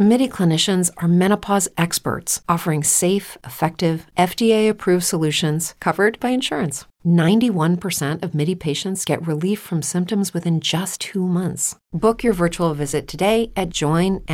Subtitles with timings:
[0.00, 6.84] MIDI clinicians are menopause experts offering safe, effective, FDA approved solutions covered by insurance.
[7.04, 11.74] 91% of MIDI patients get relief from symptoms within just two months.
[11.92, 14.28] Book your virtual visit today at joinmidi.com.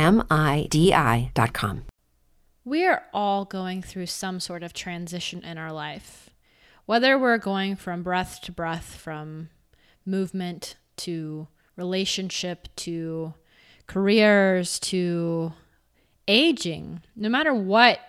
[2.63, 6.29] We are all going through some sort of transition in our life.
[6.85, 9.49] Whether we're going from breath to breath, from
[10.05, 13.33] movement to relationship to
[13.87, 15.53] careers to
[16.27, 17.99] aging, no matter what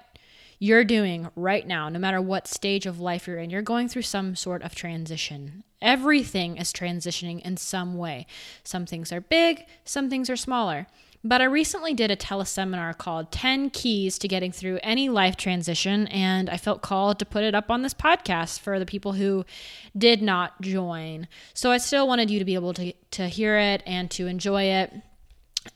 [0.59, 4.02] you're doing right now, no matter what stage of life you're in, you're going through
[4.02, 5.65] some sort of transition.
[5.83, 8.27] Everything is transitioning in some way.
[8.65, 10.87] Some things are big, some things are smaller.
[11.29, 16.07] But I recently did a teleseminar called 10 Keys to Getting Through Any Life Transition,
[16.07, 19.45] and I felt called to put it up on this podcast for the people who
[19.98, 21.26] did not join.
[21.52, 24.65] So I still wanted you to be able to, to hear it and to enjoy
[24.65, 24.93] it.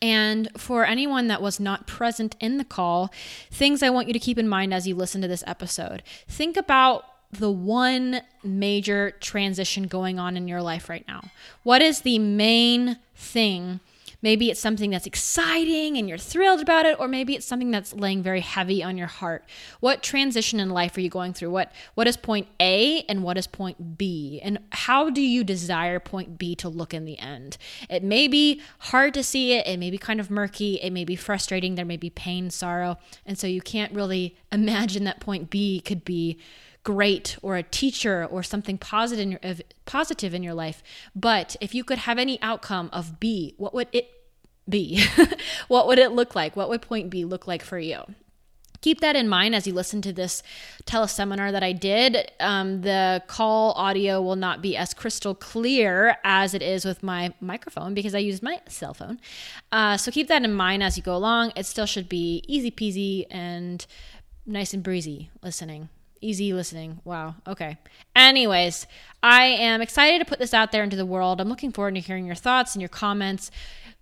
[0.00, 3.12] And for anyone that was not present in the call,
[3.50, 6.02] things I want you to keep in mind as you listen to this episode.
[6.28, 11.30] Think about the one major transition going on in your life right now.
[11.62, 13.80] What is the main thing
[14.22, 17.94] Maybe it's something that's exciting and you're thrilled about it, or maybe it's something that's
[17.94, 19.44] laying very heavy on your heart.
[19.80, 21.50] What transition in life are you going through?
[21.50, 24.40] What what is point A and what is point B?
[24.42, 27.56] And how do you desire point B to look in the end?
[27.88, 31.04] It may be hard to see it, it may be kind of murky, it may
[31.04, 35.50] be frustrating, there may be pain, sorrow, and so you can't really imagine that point
[35.50, 36.38] B could be
[36.82, 39.40] great or a teacher or something positive in your,
[39.84, 40.82] positive in your life.
[41.14, 44.10] But if you could have any outcome of B, what would it
[44.68, 45.04] be?
[45.68, 46.56] what would it look like?
[46.56, 48.02] What would point B look like for you?
[48.80, 50.42] Keep that in mind as you listen to this
[50.86, 52.32] teleseminar that I did.
[52.40, 57.34] Um, the call audio will not be as crystal clear as it is with my
[57.42, 59.20] microphone because I use my cell phone.
[59.70, 61.52] Uh, so keep that in mind as you go along.
[61.56, 63.84] It still should be easy peasy and
[64.46, 67.00] nice and breezy listening easy listening.
[67.04, 67.34] Wow.
[67.46, 67.78] Okay.
[68.14, 68.86] Anyways,
[69.22, 71.40] I am excited to put this out there into the world.
[71.40, 73.50] I'm looking forward to hearing your thoughts and your comments.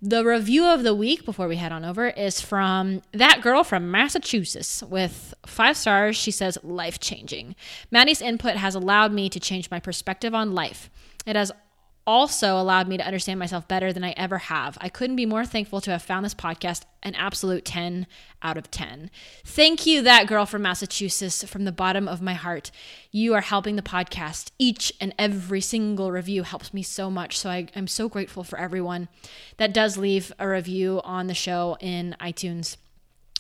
[0.00, 3.90] The review of the week before we head on over is from that girl from
[3.90, 6.16] Massachusetts with five stars.
[6.16, 7.56] She says, life changing.
[7.90, 10.88] Maddie's input has allowed me to change my perspective on life.
[11.26, 11.50] It has
[12.08, 14.78] also allowed me to understand myself better than I ever have.
[14.80, 18.06] I couldn't be more thankful to have found this podcast an absolute 10
[18.42, 19.10] out of 10.
[19.44, 22.70] Thank you, that girl from Massachusetts, from the bottom of my heart.
[23.12, 24.52] You are helping the podcast.
[24.58, 27.38] Each and every single review helps me so much.
[27.38, 29.08] So I, am so grateful for everyone
[29.58, 32.78] that does leave a review on the show in iTunes.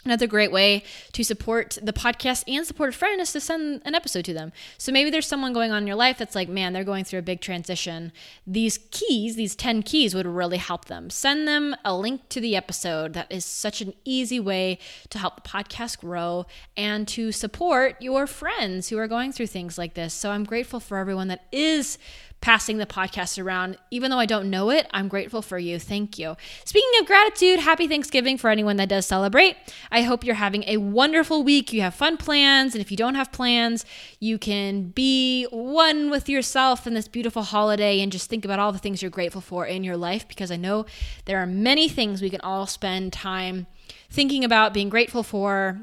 [0.08, 3.94] Another great way to support the podcast and support a friend is to send an
[3.94, 4.52] episode to them.
[4.78, 7.18] So maybe there's someone going on in your life that's like, man, they're going through
[7.18, 8.12] a big transition.
[8.46, 11.10] These keys, these 10 keys, would really help them.
[11.10, 13.12] Send them a link to the episode.
[13.12, 14.78] That is such an easy way
[15.10, 19.76] to help the podcast grow and to support your friends who are going through things
[19.76, 20.14] like this.
[20.14, 21.98] So I'm grateful for everyone that is
[22.40, 23.76] passing the podcast around.
[23.90, 25.78] Even though I don't know it, I'm grateful for you.
[25.78, 26.36] Thank you.
[26.64, 29.56] Speaking of gratitude, happy Thanksgiving for anyone that does celebrate.
[29.90, 31.72] I hope you're having a wonderful week.
[31.72, 32.74] You have fun plans.
[32.74, 33.84] And if you don't have plans,
[34.20, 38.72] you can be one with yourself in this beautiful holiday and just think about all
[38.72, 40.86] the things you're grateful for in your life because I know
[41.24, 43.66] there are many things we can all spend time
[44.10, 45.80] thinking about, being grateful for,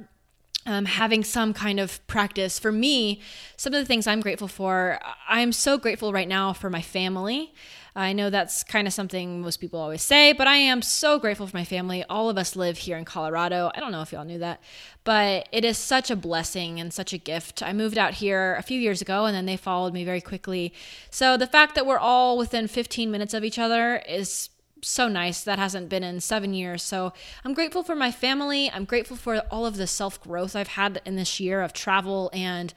[0.65, 2.57] um, having some kind of practice.
[2.59, 3.21] For me,
[3.57, 7.53] some of the things I'm grateful for, I'm so grateful right now for my family.
[7.97, 11.47] I know that's kind of something most people always say, but I am so grateful
[11.47, 12.03] for my family.
[12.09, 13.71] All of us live here in Colorado.
[13.73, 14.61] I don't know if y'all knew that,
[15.05, 17.63] but it is such a blessing and such a gift.
[17.63, 20.73] I moved out here a few years ago and then they followed me very quickly.
[21.09, 24.49] So the fact that we're all within 15 minutes of each other is
[24.85, 25.43] so nice.
[25.43, 26.83] That hasn't been in seven years.
[26.83, 27.13] So
[27.43, 28.69] I'm grateful for my family.
[28.71, 32.29] I'm grateful for all of the self growth I've had in this year of travel
[32.33, 32.73] and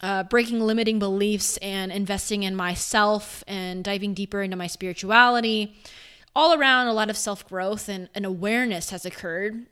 [0.00, 5.76] uh, breaking limiting beliefs and investing in myself and diving deeper into my spirituality.
[6.34, 9.66] All around, a lot of self growth and, and awareness has occurred.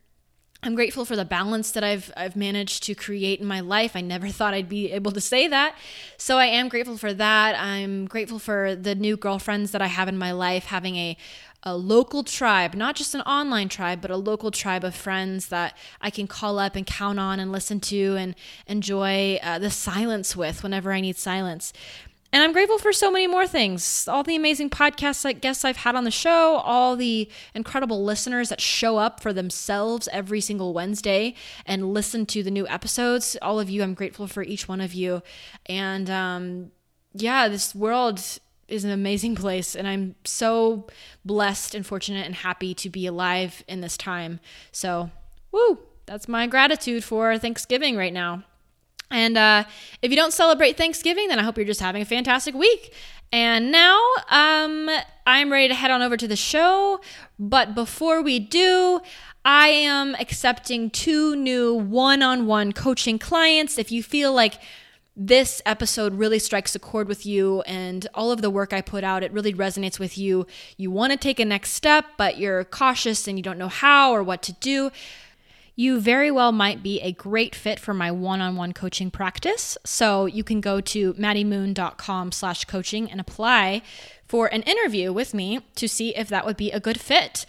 [0.63, 3.97] I'm grateful for the balance that I've I've managed to create in my life.
[3.97, 5.75] I never thought I'd be able to say that.
[6.19, 7.59] So I am grateful for that.
[7.59, 11.17] I'm grateful for the new girlfriends that I have in my life, having a
[11.63, 15.77] a local tribe, not just an online tribe, but a local tribe of friends that
[16.01, 18.35] I can call up and count on and listen to and
[18.67, 21.73] enjoy uh, the silence with whenever I need silence.
[22.33, 24.07] And I'm grateful for so many more things.
[24.07, 28.51] All the amazing podcasts like guests I've had on the show, all the incredible listeners
[28.51, 31.35] that show up for themselves every single Wednesday
[31.67, 33.37] and listen to the new episodes.
[33.43, 35.23] All of you, I'm grateful for each one of you.
[35.67, 36.71] And um,
[37.13, 38.23] yeah, this world
[38.71, 40.87] is an amazing place and I'm so
[41.25, 44.41] blessed and fortunate and happy to be alive in this time.
[44.73, 45.11] So,
[45.53, 48.45] woo, that's my gratitude for Thanksgiving right now.
[49.11, 49.65] And uh,
[50.03, 52.95] if you don't celebrate Thanksgiving, then I hope you're just having a fantastic week.
[53.33, 54.89] And now um,
[55.27, 57.01] I'm ready to head on over to the show.
[57.39, 59.01] But before we do,
[59.45, 63.79] I am accepting two new one on one coaching clients.
[63.79, 64.55] If you feel like
[65.17, 69.05] this episode really strikes a chord with you and all of the work I put
[69.05, 70.47] out, it really resonates with you.
[70.77, 74.13] You want to take a next step, but you're cautious and you don't know how
[74.13, 74.91] or what to do
[75.81, 79.79] you very well might be a great fit for my one-on-one coaching practice.
[79.87, 83.81] So you can go to maddiemoon.com slash coaching and apply
[84.27, 87.47] for an interview with me to see if that would be a good fit.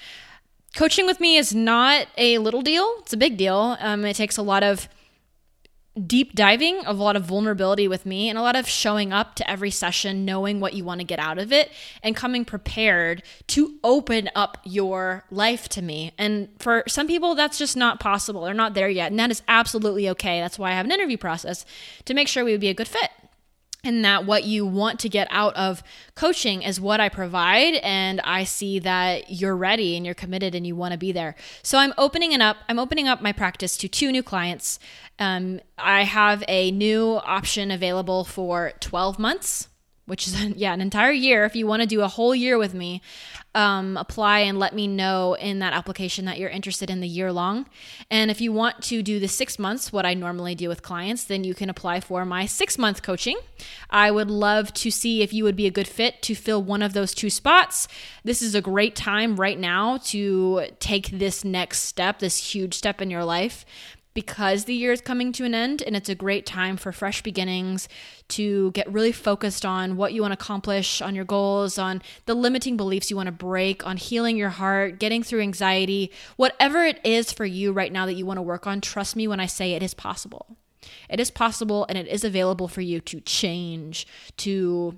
[0.73, 2.95] Coaching with me is not a little deal.
[2.99, 3.75] It's a big deal.
[3.81, 4.87] Um, it takes a lot of
[6.07, 9.49] deep diving, a lot of vulnerability with me, and a lot of showing up to
[9.49, 11.71] every session, knowing what you want to get out of it,
[12.01, 16.13] and coming prepared to open up your life to me.
[16.17, 18.43] And for some people, that's just not possible.
[18.43, 19.11] They're not there yet.
[19.11, 20.39] And that is absolutely okay.
[20.39, 21.65] That's why I have an interview process
[22.05, 23.09] to make sure we would be a good fit
[23.83, 25.81] and that what you want to get out of
[26.16, 30.66] coaching is what I provide and I see that you're ready and you're committed and
[30.68, 31.36] you want to be there.
[31.63, 32.57] So I'm opening it up.
[32.69, 34.80] I'm opening up my practice to two new clients.
[35.18, 39.68] Um, I have a new option available for 12 months
[40.06, 42.74] which is yeah an entire year if you want to do a whole year with
[42.74, 43.01] me
[43.53, 47.31] um, apply and let me know in that application that you're interested in the year
[47.31, 47.68] long.
[48.09, 51.24] And if you want to do the six months what i normally do with clients
[51.24, 53.38] then you can apply for my six month coaching.
[53.89, 56.81] I would love to see if you would be a good fit to fill one
[56.81, 57.88] of those two spots.
[58.24, 63.01] This is a great time right now to take this next step this huge step
[63.01, 63.65] in your life
[64.13, 67.21] because the year is coming to an end and it's a great time for fresh
[67.21, 67.87] beginnings
[68.29, 72.33] to get really focused on what you want to accomplish, on your goals, on the
[72.33, 76.99] limiting beliefs you want to break, on healing your heart, getting through anxiety, whatever it
[77.03, 79.45] is for you right now that you want to work on, trust me when I
[79.45, 80.57] say it is possible.
[81.09, 84.97] It is possible and it is available for you to change, to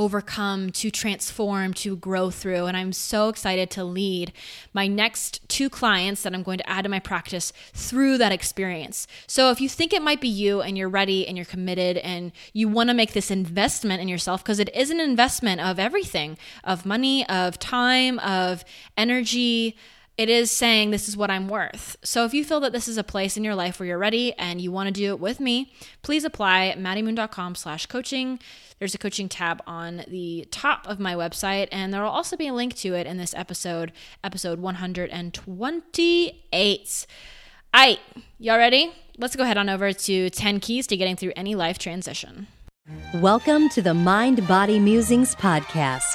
[0.00, 2.64] overcome, to transform, to grow through.
[2.64, 4.32] And I'm so excited to lead
[4.72, 9.06] my next two clients that I'm going to add to my practice through that experience.
[9.26, 12.32] So if you think it might be you and you're ready and you're committed and
[12.54, 16.38] you want to make this investment in yourself, because it is an investment of everything
[16.64, 18.64] of money, of time, of
[18.96, 19.76] energy
[20.20, 21.96] it is saying this is what I'm worth.
[22.04, 24.34] So if you feel that this is a place in your life where you're ready
[24.34, 25.72] and you want to do it with me,
[26.02, 28.38] please apply at maddiemoon.com slash coaching.
[28.80, 32.48] There's a coaching tab on the top of my website, and there will also be
[32.48, 33.92] a link to it in this episode,
[34.24, 37.06] episode 128.
[37.74, 37.98] All right,
[38.38, 38.90] y'all ready?
[39.18, 42.46] Let's go head on over to 10 keys to getting through any life transition.
[43.16, 46.14] Welcome to the Mind Body Musings podcast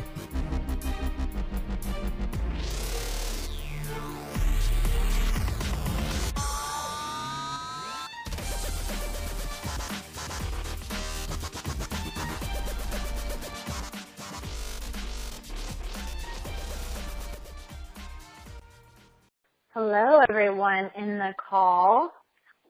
[19.93, 22.13] Hello, everyone in the call.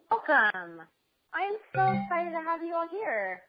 [0.09, 0.81] Welcome.
[1.35, 3.43] I am so excited to have you all here.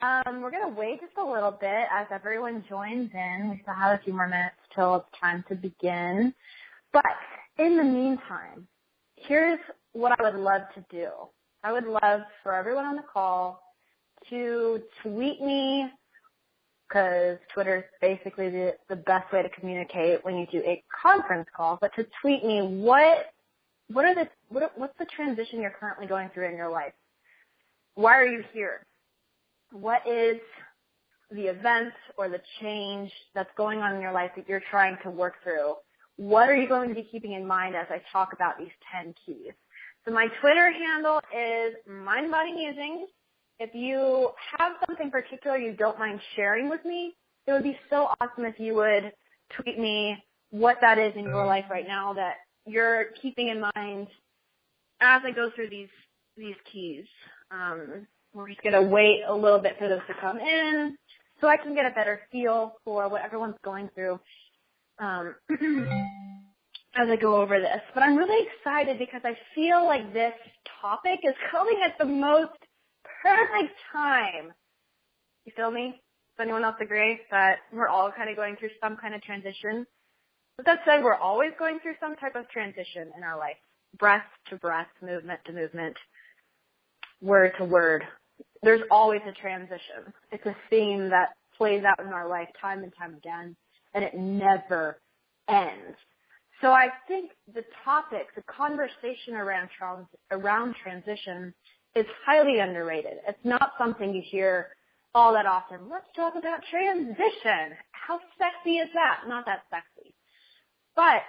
[0.00, 3.50] Um, we're going to wait just a little bit as everyone joins in.
[3.50, 6.32] We still have a few more minutes till it's time to begin.
[6.94, 7.04] But
[7.58, 8.66] in the meantime,
[9.16, 9.60] here's
[9.92, 11.10] what I would love to do.
[11.62, 13.62] I would love for everyone on the call
[14.30, 15.90] to tweet me
[16.94, 21.48] because Twitter is basically the, the best way to communicate when you do a conference
[21.56, 23.32] call, but to tweet me what
[23.88, 26.92] what are the what what's the transition you're currently going through in your life?
[27.96, 28.86] Why are you here?
[29.72, 30.36] What is
[31.30, 35.10] the event or the change that's going on in your life that you're trying to
[35.10, 35.74] work through?
[36.16, 39.14] what are you going to be keeping in mind as I talk about these 10
[39.26, 39.52] keys?
[40.04, 43.08] So my Twitter handle is Mind Body Musings.
[43.58, 47.14] If you have something particular you don't mind sharing with me,
[47.46, 49.12] it would be so awesome if you would
[49.50, 50.16] tweet me
[50.50, 52.34] what that is in your life right now that
[52.66, 54.08] you're keeping in mind
[55.00, 55.88] as I go through these
[56.36, 57.04] these keys.
[57.50, 60.96] Um, we're just gonna wait a little bit for those to come in
[61.40, 64.18] so I can get a better feel for what everyone's going through
[64.98, 65.34] um,
[66.96, 67.80] as I go over this.
[67.92, 70.32] But I'm really excited because I feel like this
[70.80, 72.52] topic is coming at the most
[73.24, 74.52] perfect time.
[75.44, 76.00] You feel me?
[76.36, 79.86] Does anyone else agree that we're all kind of going through some kind of transition?
[80.58, 83.56] With that said, we're always going through some type of transition in our life.
[83.98, 85.96] Breath to breath, movement to movement,
[87.20, 88.04] word to word.
[88.62, 90.12] There's always a transition.
[90.32, 93.56] It's a theme that plays out in our life time and time again,
[93.94, 94.98] and it never
[95.48, 95.96] ends.
[96.60, 101.54] So I think the topic, the conversation around trans, around transition
[101.94, 103.18] is highly underrated.
[103.26, 104.68] It's not something you hear
[105.14, 105.88] all that often.
[105.90, 107.76] Let's talk about transition.
[107.92, 109.28] How sexy is that?
[109.28, 110.14] Not that sexy.
[110.96, 111.22] But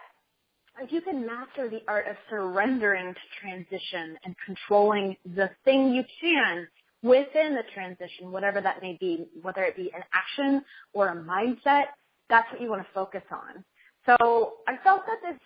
[0.82, 6.04] if you can master the art of surrendering to transition and controlling the thing you
[6.20, 6.68] can
[7.04, 11.86] within the transition, whatever that may be, whether it be an action or a mindset,
[12.30, 13.64] that's what you want to focus on.
[14.06, 15.40] So I felt that this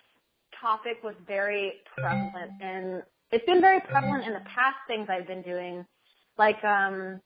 [0.60, 5.42] topic was very prevalent and it's been very prevalent in the past things I've been
[5.42, 5.86] doing,
[6.38, 7.20] like um,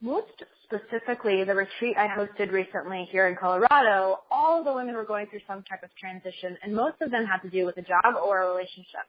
[0.00, 4.18] most specifically the retreat I hosted recently here in Colorado.
[4.30, 7.38] All the women were going through some type of transition, and most of them had
[7.42, 9.06] to do with a job or a relationship.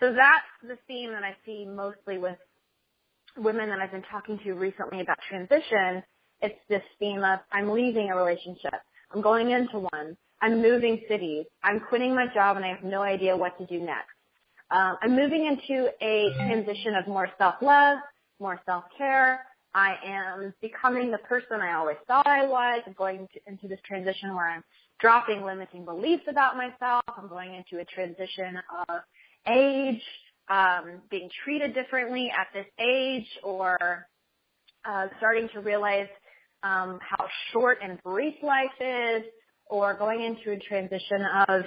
[0.00, 2.36] So that's the theme that I see mostly with
[3.36, 6.02] women that I've been talking to recently about transition.
[6.42, 8.74] It's this theme of I'm leaving a relationship.
[9.14, 10.16] I'm going into one.
[10.42, 11.46] I'm moving cities.
[11.62, 14.15] I'm quitting my job and I have no idea what to do next.
[14.70, 17.98] Um, I'm moving into a transition of more self-love,
[18.40, 19.46] more self-care.
[19.74, 22.82] I am becoming the person I always thought I was.
[22.86, 24.64] I'm going to, into this transition where I'm
[25.00, 27.02] dropping limiting beliefs about myself.
[27.16, 28.58] I'm going into a transition
[28.88, 29.00] of
[29.46, 30.02] age,
[30.48, 34.06] um, being treated differently at this age, or
[34.84, 36.08] uh, starting to realize
[36.62, 39.22] um, how short and brief life is,
[39.66, 41.64] or going into a transition of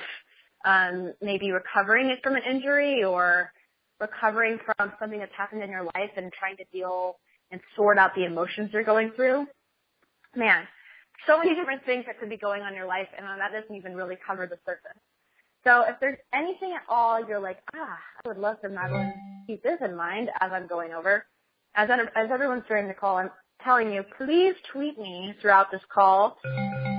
[0.65, 3.51] um, maybe recovering from an injury or
[3.99, 7.17] recovering from something that's happened in your life and trying to deal
[7.51, 9.45] and sort out the emotions you're going through.
[10.35, 10.63] Man,
[11.27, 13.75] so many different things that could be going on in your life, and that doesn't
[13.75, 15.01] even really cover the surface.
[15.63, 19.13] So if there's anything at all you're like, ah, I would love to Madeline
[19.49, 21.25] keep this in mind as I'm going over.
[21.75, 23.31] As, as everyone's during the call, I'm
[23.63, 26.37] telling you, please tweet me throughout this call,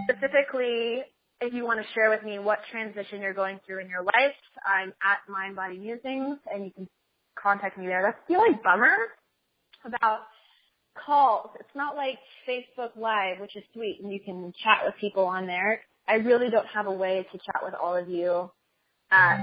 [0.08, 1.02] specifically
[1.40, 4.36] if you want to share with me what transition you're going through in your life.
[4.66, 6.88] I'm at Mind Body Musings, and you can
[7.40, 8.02] contact me there.
[8.02, 8.96] That's the only bummer
[9.84, 10.20] about
[11.06, 11.50] calls.
[11.58, 12.18] It's not like
[12.48, 15.80] Facebook Live, which is sweet, and you can chat with people on there.
[16.06, 18.50] I really don't have a way to chat with all of you
[19.10, 19.38] at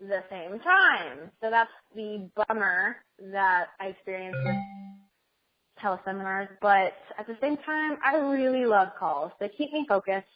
[0.00, 1.30] the same time.
[1.40, 2.96] So that's the bummer
[3.32, 4.56] that I experienced with
[5.82, 6.48] teleseminars.
[6.60, 9.30] But at the same time, I really love calls.
[9.38, 10.26] They keep me focused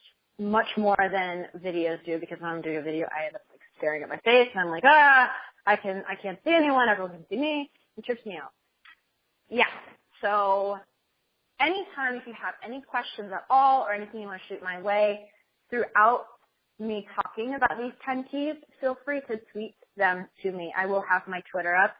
[0.41, 3.61] much more than videos do because when I'm doing a video, I end up like
[3.77, 5.31] staring at my face and I'm like, ah,
[5.67, 6.89] I can, I can't see anyone.
[6.89, 7.71] Everyone can see me.
[7.99, 8.53] It trips me out.
[9.51, 9.65] Yeah.
[10.23, 10.79] So
[11.61, 14.81] anytime if you have any questions at all or anything you want to shoot my
[14.81, 15.27] way
[15.69, 16.25] throughout
[16.79, 20.73] me talking about these 10 keys, feel free to tweet them to me.
[20.77, 21.95] I will have my Twitter up.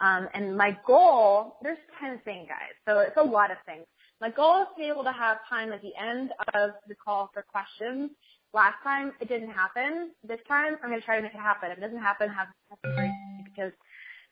[0.00, 2.74] Um, and my goal, there's 10 things, guys.
[2.88, 3.84] So it's a lot of things.
[4.22, 7.28] My goal is to be able to have time at the end of the call
[7.34, 8.12] for questions.
[8.54, 10.12] Last time it didn't happen.
[10.22, 11.72] This time I'm going to try to make it happen.
[11.72, 13.10] If it doesn't happen, have, a great
[13.44, 13.72] because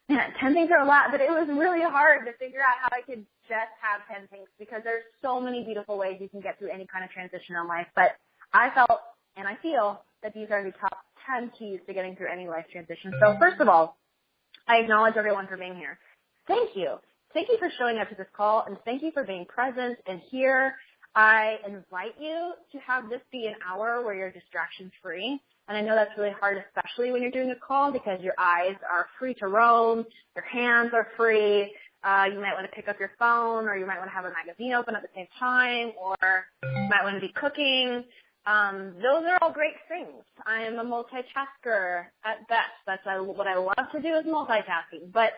[0.08, 2.88] man, 10 things are a lot, but it was really hard to figure out how
[2.92, 6.56] I could just have 10 things because there's so many beautiful ways you can get
[6.60, 7.88] through any kind of transition in life.
[7.96, 8.14] But
[8.54, 9.00] I felt
[9.36, 12.66] and I feel that these are the top 10 keys to getting through any life
[12.70, 13.12] transition.
[13.18, 13.98] So first of all,
[14.68, 15.98] I acknowledge everyone for being here.
[16.46, 17.00] Thank you.
[17.32, 20.20] Thank you for showing up to this call and thank you for being present and
[20.30, 20.74] here.
[21.14, 25.40] I invite you to have this be an hour where you're distraction free.
[25.68, 28.74] And I know that's really hard, especially when you're doing a call because your eyes
[28.90, 31.72] are free to roam, your hands are free.
[32.02, 34.24] Uh, you might want to pick up your phone or you might want to have
[34.24, 38.02] a magazine open at the same time or you might want to be cooking.
[38.46, 40.24] Um, those are all great things.
[40.46, 42.74] I am a multitasker at best.
[42.86, 45.12] That's what I love to do is multitasking.
[45.12, 45.32] But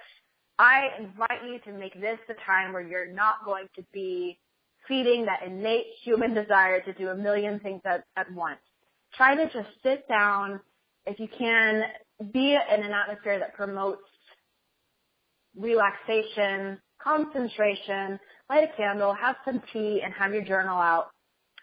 [0.59, 4.39] I invite you to make this the time where you're not going to be
[4.87, 8.61] feeding that innate human desire to do a million things at, at once.
[9.15, 10.61] try to just sit down.
[11.07, 11.83] If you can,
[12.33, 14.03] be in an atmosphere that promotes
[15.57, 18.19] relaxation, concentration,
[18.49, 21.11] light a candle, have some tea, and have your journal out.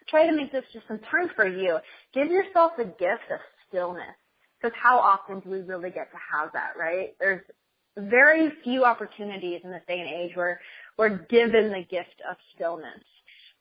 [0.09, 1.77] Try to make this just some time for you.
[2.13, 4.15] Give yourself the gift of stillness.
[4.59, 7.15] Because how often do we really get to have that, right?
[7.19, 7.41] There's
[7.99, 10.59] very few opportunities in this day and age where
[10.97, 13.03] we're given the gift of stillness.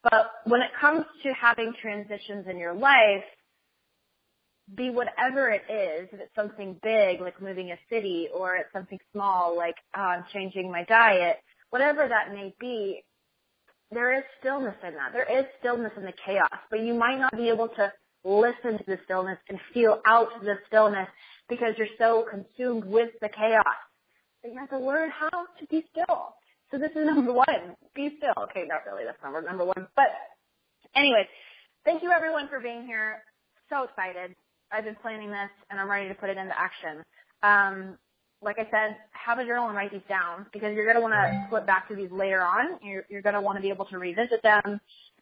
[0.03, 3.25] But when it comes to having transitions in your life,
[4.75, 8.99] be whatever it is, if it's something big like moving a city or it's something
[9.13, 11.39] small like uh, changing my diet,
[11.71, 13.03] whatever that may be,
[13.91, 15.13] there is stillness in that.
[15.13, 17.93] There is stillness in the chaos, but you might not be able to
[18.25, 21.09] listen to the stillness and feel out the stillness
[21.49, 23.65] because you're so consumed with the chaos.
[24.43, 26.35] But you have to learn how to be still.
[26.71, 27.77] So this is number one.
[27.95, 28.45] Be still.
[28.45, 29.05] Okay, not really.
[29.05, 29.89] That's number number one.
[29.97, 30.07] But
[30.95, 31.27] anyways,
[31.85, 33.23] thank you everyone for being here.
[33.71, 34.35] So excited.
[34.71, 37.03] I've been planning this and I'm ready to put it into action.
[37.43, 37.99] Um,
[38.41, 41.15] like I said, have a journal and write these down because you're going to want
[41.15, 42.79] to flip back to these later on.
[42.83, 44.81] You're, you're going to want to be able to revisit them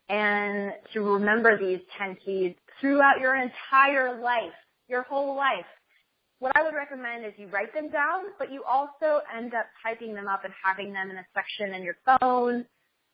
[0.09, 4.53] and to remember these 10 keys throughout your entire life,
[4.89, 5.65] your whole life.
[6.39, 10.15] What I would recommend is you write them down, but you also end up typing
[10.15, 12.67] them up and having them in a section in your phone,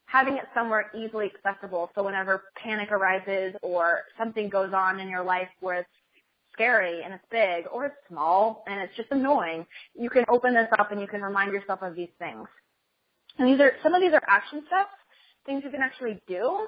[0.07, 5.25] having it somewhere easily accessible so whenever panic arises or something goes on in your
[5.25, 5.89] life where it's
[6.53, 9.65] scary and it's big or it's small and it's just annoying,
[9.95, 12.47] you can open this up and you can remind yourself of these things.
[13.39, 14.91] And these are, some of these are action steps,
[15.47, 16.67] things you can actually do.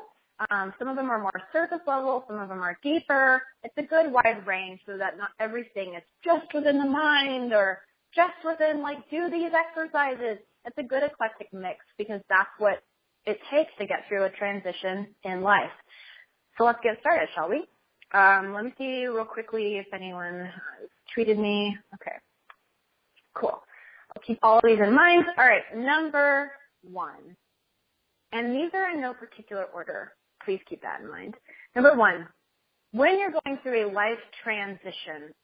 [0.50, 3.40] Um, some of them are more surface level, some of them are deeper.
[3.62, 7.80] It's a good wide range so that not everything is just within the mind or
[8.14, 10.38] just within like do these exercises.
[10.64, 12.82] It's a good eclectic mix because that's what
[13.26, 15.70] it takes to get through a transition in life.
[16.58, 17.64] So let's get started, shall we?
[18.12, 20.50] Um, let me see real quickly if anyone
[21.16, 21.76] tweeted me.
[21.94, 22.16] Okay.
[23.34, 23.60] Cool.
[24.14, 25.24] I'll keep all of these in mind.
[25.36, 25.62] All right.
[25.76, 27.36] Number one.
[28.32, 30.12] And these are in no particular order.
[30.44, 31.34] Please keep that in mind.
[31.74, 32.28] Number one,
[32.92, 35.34] when you're going through a life transition,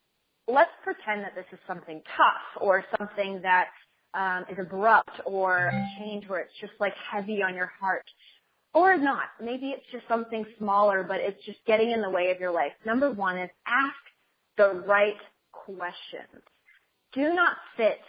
[0.47, 3.67] let's pretend that this is something tough or something that
[4.13, 8.05] um, is abrupt or a change where it's just like heavy on your heart
[8.73, 9.25] or not.
[9.41, 12.71] Maybe it's just something smaller, but it's just getting in the way of your life.
[12.85, 13.95] Number one is ask
[14.57, 15.17] the right
[15.51, 16.43] questions.
[17.13, 17.99] Do not sit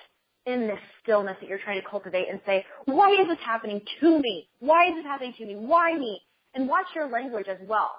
[0.46, 4.18] in this stillness that you're trying to cultivate and say, why is this happening to
[4.20, 4.48] me?
[4.58, 5.54] Why is this happening to me?
[5.56, 6.20] Why me?
[6.54, 7.92] And watch your language as well.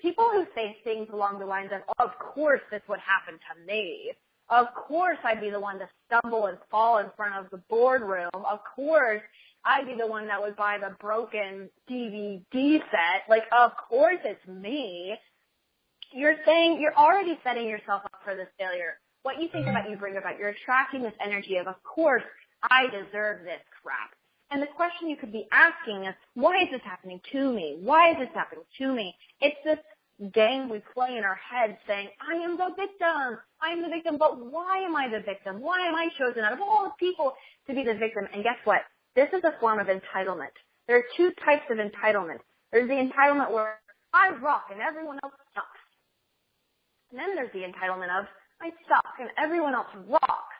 [0.00, 4.12] People who say things along the lines of, of course this would happen to me.
[4.48, 8.30] Of course I'd be the one to stumble and fall in front of the boardroom.
[8.34, 9.22] Of course
[9.64, 13.28] I'd be the one that would buy the broken DVD set.
[13.28, 15.14] Like, of course it's me.
[16.12, 18.98] You're saying, you're already setting yourself up for this failure.
[19.22, 20.38] What you think about, you bring about.
[20.38, 22.22] You're attracting this energy of, of course,
[22.62, 24.10] I deserve this crap.
[24.54, 27.76] And the question you could be asking is, why is this happening to me?
[27.82, 29.12] Why is this happening to me?
[29.40, 29.82] It's this
[30.32, 33.42] game we play in our head saying, I am the victim.
[33.60, 35.60] I am the victim, but why am I the victim?
[35.60, 37.32] Why am I chosen out of all the people
[37.66, 38.28] to be the victim?
[38.32, 38.82] And guess what?
[39.16, 40.54] This is a form of entitlement.
[40.86, 42.38] There are two types of entitlement.
[42.70, 43.80] There's the entitlement where
[44.12, 45.82] I rock and everyone else sucks.
[47.10, 48.26] And then there's the entitlement of
[48.62, 50.54] I suck and everyone else rocks.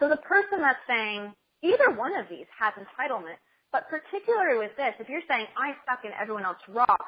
[0.00, 3.36] So the person that's saying either one of these has entitlement,
[3.72, 7.06] but particularly with this, if you're saying I suck and everyone else rocks,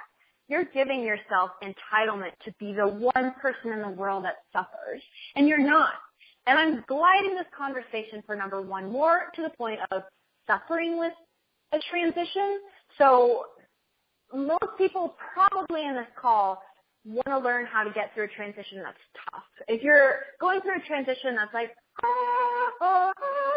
[0.49, 5.03] you're giving yourself entitlement to be the one person in the world that suffers.
[5.37, 5.93] And you're not.
[6.47, 10.03] And I'm gliding this conversation for number one more to the point of
[10.47, 11.13] suffering with
[11.73, 12.61] a transition.
[12.97, 13.45] So
[14.33, 16.63] most people probably in this call
[17.05, 18.99] want to learn how to get through a transition that's
[19.31, 19.45] tough.
[19.69, 21.71] If you're going through a transition that's like,
[22.03, 23.08] ah, ah,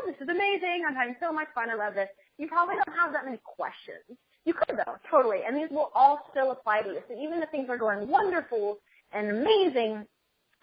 [0.01, 2.97] ah, this is amazing, I'm having so much fun, I love this, you probably don't
[2.97, 4.17] have that many questions.
[4.45, 5.41] You could though, totally.
[5.45, 6.99] And these will all still apply to you.
[7.07, 8.79] So even if things are going wonderful
[9.11, 10.05] and amazing,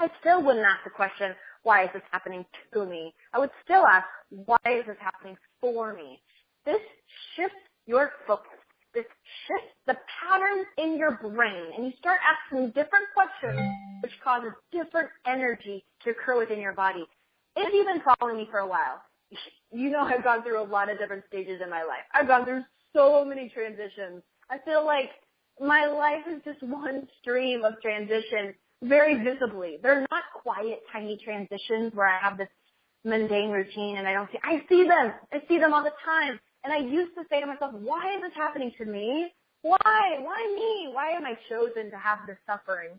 [0.00, 3.14] I still wouldn't ask the question, why is this happening to me?
[3.32, 6.20] I would still ask, why is this happening for me?
[6.64, 6.80] This
[7.36, 8.58] shifts your focus.
[8.94, 9.04] This
[9.46, 13.60] shifts the patterns in your brain and you start asking different questions
[14.02, 17.04] which causes different energy to occur within your body.
[17.56, 19.02] If you've been following me for a while,
[19.72, 22.04] you know I've gone through a lot of different stages in my life.
[22.14, 22.62] I've gone through
[22.94, 24.22] so many transitions.
[24.50, 25.10] I feel like
[25.60, 29.78] my life is just one stream of transition very visibly.
[29.82, 32.48] They're not quiet, tiny transitions where I have this
[33.04, 35.12] mundane routine and I don't see, I see them.
[35.32, 36.38] I see them all the time.
[36.64, 39.32] And I used to say to myself, why is this happening to me?
[39.62, 40.18] Why?
[40.20, 40.92] Why me?
[40.92, 42.90] Why am I chosen to have this suffering?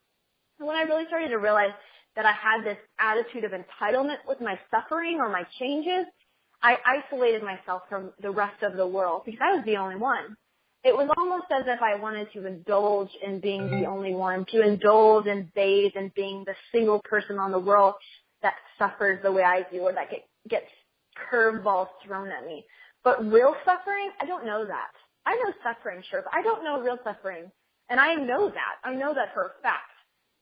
[0.59, 1.71] And when I really started to realize
[2.15, 6.05] that I had this attitude of entitlement with my suffering or my changes,
[6.62, 10.36] I isolated myself from the rest of the world because I was the only one.
[10.84, 14.62] It was almost as if I wanted to indulge in being the only one, to
[14.62, 17.95] indulge and bathe in being the single person on the world
[18.41, 20.67] that suffers the way I do or that get, gets
[21.32, 22.65] curveballs thrown at me.
[23.04, 24.91] But real suffering, I don't know that.
[25.26, 27.52] I know suffering, sure, but I don't know real suffering.
[27.89, 28.76] And I know that.
[28.84, 29.91] I know that for a fact.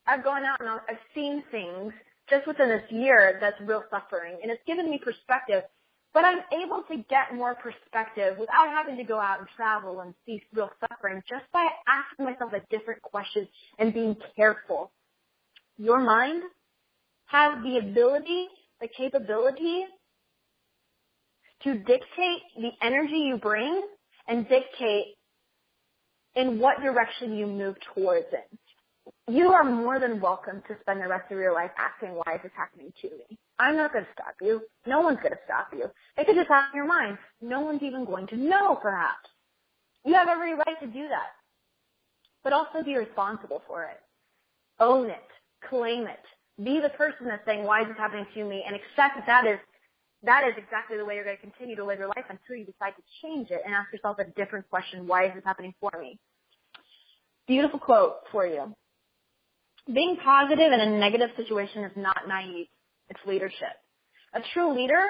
[0.05, 1.93] I've gone out and I've seen things
[2.29, 5.63] just within this year that's real suffering, and it's given me perspective.
[6.13, 10.13] But I'm able to get more perspective without having to go out and travel and
[10.25, 14.91] see real suffering just by asking myself a different question and being careful.
[15.77, 16.43] Your mind
[17.25, 18.47] has the ability,
[18.81, 19.85] the capability
[21.63, 23.83] to dictate the energy you bring
[24.27, 25.15] and dictate
[26.35, 28.59] in what direction you move towards it.
[29.27, 32.41] You are more than welcome to spend the rest of your life asking why is
[32.43, 33.37] this happening to me.
[33.59, 34.61] I'm not going to stop you.
[34.85, 35.85] No one's going to stop you.
[36.17, 37.17] It could just happen in your mind.
[37.41, 39.29] No one's even going to know, perhaps.
[40.05, 41.35] You have every right to do that.
[42.43, 43.99] But also be responsible for it.
[44.79, 45.27] Own it.
[45.69, 46.23] Claim it.
[46.63, 48.63] Be the person that's saying, why is this happening to me?
[48.65, 49.59] And accept that that is
[50.23, 52.65] that is exactly the way you're going to continue to live your life until you
[52.65, 55.05] decide to change it and ask yourself a different question.
[55.05, 56.17] Why is this happening for me?
[57.47, 58.73] Beautiful quote for you.
[59.93, 62.67] Being positive in a negative situation is not naive.
[63.09, 63.75] It's leadership.
[64.33, 65.05] A true leader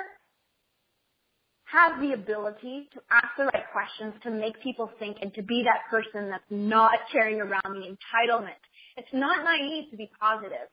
[1.65, 5.63] has the ability to ask the right questions, to make people think, and to be
[5.63, 8.61] that person that's not carrying around the entitlement.
[8.95, 10.69] It's not naive to be positive.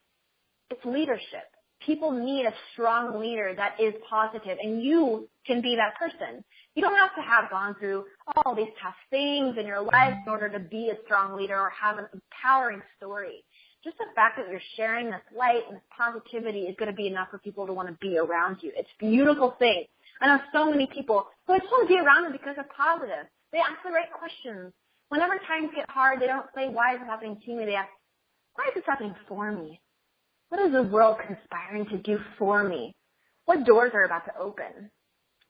[0.71, 1.49] It's leadership
[1.85, 6.45] people need a strong leader that is positive and you can be that person.
[6.75, 8.05] You don't have to have gone through
[8.37, 11.71] all these tough things in your life in order to be a strong leader or
[11.71, 13.45] have an empowering story.
[13.85, 17.07] Just the fact that you're sharing this light and this positivity is going to be
[17.07, 18.73] enough for people to want to be around you.
[18.75, 19.85] It's a beautiful thing.
[20.23, 23.29] I know so many people who just want to be around them because they're positive.
[23.53, 24.73] They ask the right questions.
[25.11, 27.67] Whenever times get hard, they don't say, why is this happening to me?
[27.67, 27.91] They ask,
[28.55, 29.81] why is this happening for me?
[30.49, 32.95] What is the world conspiring to do for me?
[33.45, 34.91] What doors are about to open?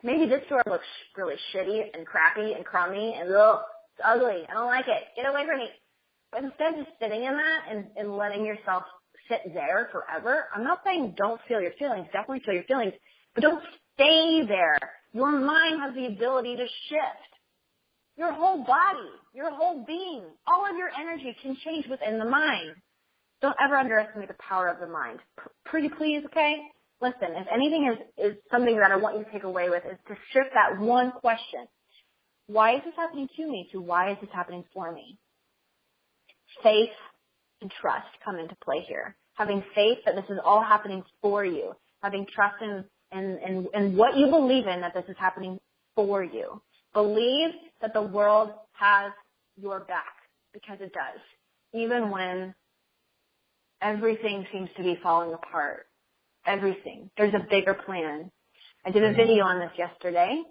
[0.03, 0.85] Maybe this door looks
[1.17, 3.61] really shitty and crappy and crummy and ugh,
[3.97, 4.43] it's ugly.
[4.49, 5.05] I don't like it.
[5.15, 5.69] Get away from me.
[6.37, 8.85] Instead of sitting in that and, and letting yourself
[9.29, 12.07] sit there forever, I'm not saying don't feel your feelings.
[12.13, 12.93] Definitely feel your feelings,
[13.35, 13.63] but don't
[13.95, 14.79] stay there.
[15.13, 17.31] Your mind has the ability to shift.
[18.17, 22.77] Your whole body, your whole being, all of your energy can change within the mind.
[23.43, 25.19] Don't ever underestimate the power of the mind.
[25.37, 26.57] P- pretty please, okay?
[27.01, 29.99] Listen, if anything is, is something that I want you to take away with is
[30.09, 31.67] to shift that one question.
[32.47, 35.19] Why is this happening to me to why is this happening for me?
[36.63, 36.91] Faith
[37.61, 39.17] and trust come into play here.
[39.35, 41.75] Having faith that this is all happening for you.
[42.03, 45.59] Having trust in, in, in, in what you believe in that this is happening
[45.95, 46.61] for you.
[46.93, 49.13] Believe that the world has
[49.61, 50.15] your back
[50.53, 51.21] because it does.
[51.73, 52.55] Even when
[53.81, 55.87] everything seems to be falling apart.
[56.47, 57.11] Everything.
[57.17, 58.31] There's a bigger plan.
[58.85, 59.17] I did a mm-hmm.
[59.17, 60.43] video on this yesterday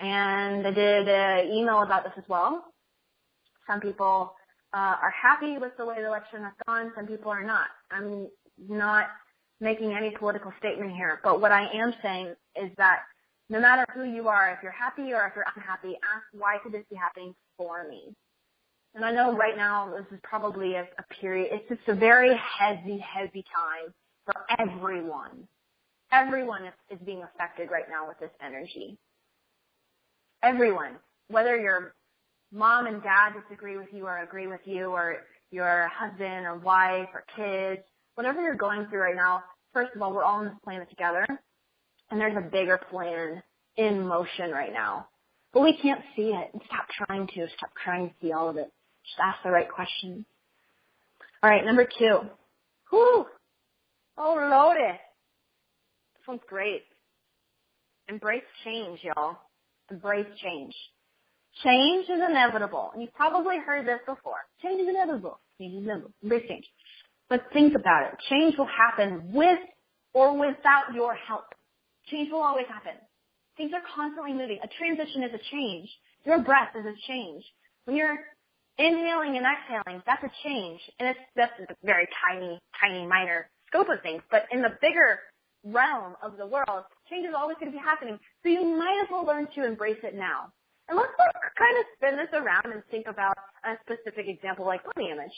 [0.00, 2.64] and I did an email about this as well.
[3.66, 4.32] Some people
[4.74, 6.92] uh, are happy with the way the election has gone.
[6.94, 7.68] Some people are not.
[7.90, 8.28] I'm
[8.68, 9.06] not
[9.60, 13.00] making any political statement here, but what I am saying is that
[13.50, 16.72] no matter who you are, if you're happy or if you're unhappy, ask why could
[16.72, 18.14] this be happening for me?
[18.94, 22.36] And I know right now this is probably a, a period, it's just a very
[22.36, 23.92] heavy, heavy time
[24.24, 25.48] for everyone.
[26.12, 28.98] Everyone is, is being affected right now with this energy.
[30.42, 30.96] Everyone.
[31.28, 31.94] Whether your
[32.52, 35.18] mom and dad disagree with you or agree with you or
[35.50, 37.82] your husband or wife or kids,
[38.14, 41.26] whatever you're going through right now, first of all, we're all on this planet together
[42.10, 43.42] and there's a bigger plan
[43.76, 45.06] in motion right now.
[45.52, 46.50] But we can't see it.
[46.66, 47.46] Stop trying to.
[47.56, 48.70] Stop trying to see all of it.
[49.04, 50.24] Just ask the right questions.
[51.42, 52.20] All right, number two.
[52.90, 53.26] Whew.
[54.18, 54.98] Oh, loaded.
[56.16, 56.82] This one's great.
[58.08, 59.38] Embrace change, y'all.
[59.90, 60.74] Embrace change.
[61.64, 62.90] Change is inevitable.
[62.92, 64.46] And you've probably heard this before.
[64.62, 65.40] Change is inevitable.
[65.58, 66.12] Change is inevitable.
[66.22, 66.66] Embrace change.
[67.28, 68.18] But think about it.
[68.30, 69.58] Change will happen with
[70.14, 71.44] or without your help.
[72.10, 72.92] Change will always happen.
[73.56, 74.58] Things are constantly moving.
[74.62, 75.88] A transition is a change.
[76.24, 77.44] Your breath is a change.
[77.84, 78.18] When you're
[78.78, 80.80] inhaling and exhaling, that's a change.
[80.98, 84.22] And it's, that's a very tiny, tiny, minor scope of things.
[84.30, 85.18] But in the bigger
[85.64, 88.18] realm of the world, change is always going to be happening.
[88.42, 90.52] So you might as well learn to embrace it now.
[90.88, 91.12] And let's
[91.58, 95.36] kind of spin this around and think about a specific example like body image.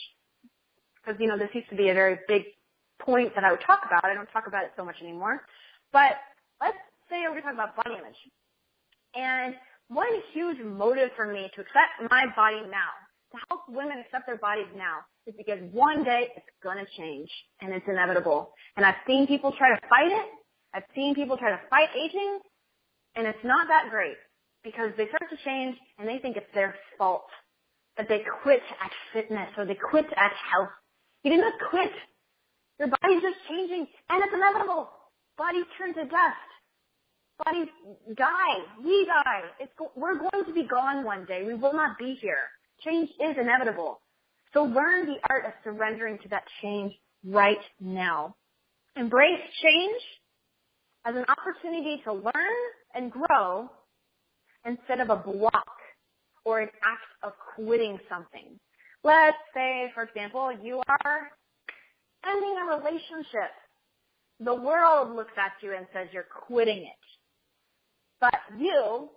[1.03, 2.43] because, you know, this used to be a very big
[3.01, 4.05] point that I would talk about.
[4.05, 5.41] I don't talk about it so much anymore.
[5.93, 6.17] But
[6.61, 6.77] let's
[7.09, 8.19] say we're talking about body image.
[9.15, 9.55] And
[9.89, 12.91] one huge motive for me to accept my body now,
[13.33, 17.29] to help women accept their bodies now, is because one day it's gonna change
[17.61, 18.53] and it's inevitable.
[18.77, 20.27] And I've seen people try to fight it.
[20.73, 22.39] I've seen people try to fight aging,
[23.15, 24.17] and it's not that great
[24.63, 27.25] because they start to change and they think it's their fault
[27.97, 30.69] that they quit at fitness or they quit at health.
[31.23, 31.91] You did not quit.
[32.79, 34.89] Your body's just changing and it's inevitable.
[35.37, 36.49] Bodies turn to dust.
[37.45, 37.67] Bodies
[38.15, 38.57] die.
[38.83, 39.41] We die.
[39.59, 41.43] It's we're going to be gone one day.
[41.45, 42.49] We will not be here.
[42.83, 44.01] Change is inevitable.
[44.53, 46.93] So learn the art of surrendering to that change
[47.25, 48.35] right now.
[48.95, 50.01] Embrace change
[51.05, 52.57] as an opportunity to learn
[52.93, 53.69] and grow
[54.65, 55.67] instead of a block
[56.45, 58.59] or an act of quitting something.
[59.03, 61.29] Let's say, for example, you are
[62.25, 63.51] ending a relationship.
[64.39, 67.01] The world looks at you and says you're quitting it.
[68.19, 69.09] But you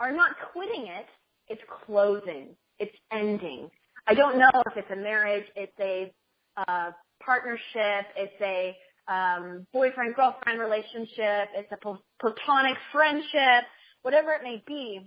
[0.00, 1.06] are not quitting it,
[1.48, 2.48] it's closing.
[2.78, 3.70] It's ending.
[4.06, 6.12] I don't know if it's a marriage, it's a
[6.68, 6.90] uh,
[7.24, 8.76] partnership, it's a
[9.12, 11.78] um, boyfriend girlfriend relationship, it's a
[12.20, 13.64] platonic friendship,
[14.06, 15.00] whatever it may be.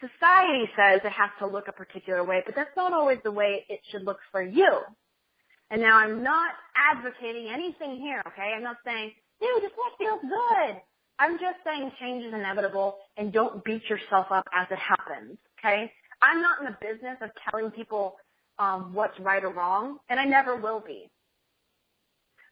[0.00, 3.64] Society says it has to look a particular way, but that's not always the way
[3.68, 4.80] it should look for you.
[5.70, 8.52] And now I'm not advocating anything here, okay?
[8.56, 10.82] I'm not saying, dude, just what feels good.
[11.20, 15.92] I'm just saying change is inevitable and don't beat yourself up as it happens, okay?
[16.20, 18.16] I'm not in the business of telling people
[18.58, 21.08] um, what's right or wrong, and I never will be.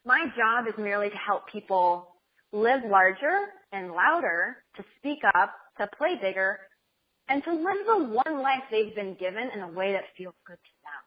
[0.05, 2.16] My job is merely to help people
[2.57, 3.37] live larger
[3.73, 6.59] and louder, to speak up, to play bigger,
[7.29, 10.57] and to live the one life they've been given in a way that feels good
[10.57, 11.03] to them.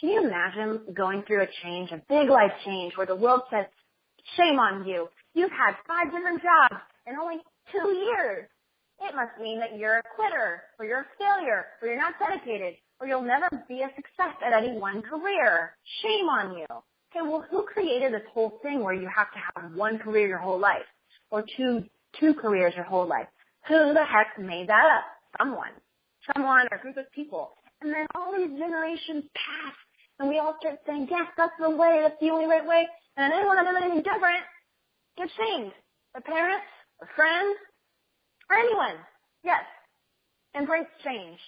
[0.00, 3.66] Can you imagine going through a change, a big life change, where the world says,
[4.36, 5.08] shame on you.
[5.34, 7.38] You've had five different jobs in only
[7.72, 8.48] two years.
[9.00, 12.74] It must mean that you're a quitter, or you're a failure, or you're not dedicated,
[13.00, 15.76] or you'll never be a success at any one career.
[16.02, 16.66] Shame on you.
[17.14, 20.38] Okay, well, who created this whole thing where you have to have one career your
[20.38, 20.86] whole life,
[21.30, 21.84] or two
[22.18, 23.28] two careers your whole life?
[23.68, 25.04] Who the heck made that up?
[25.38, 25.70] Someone,
[26.34, 27.52] someone, or a group of people.
[27.82, 29.74] And then all these generations pass,
[30.18, 32.86] and we all start saying, yes, that's the way, that's the only right way.
[33.16, 34.42] And anyone that does anything different
[35.16, 35.72] gets shamed.
[36.14, 36.66] The parents,
[37.02, 37.54] a friend,
[38.50, 38.96] or anyone.
[39.44, 39.62] Yes.
[40.54, 41.38] Embrace change.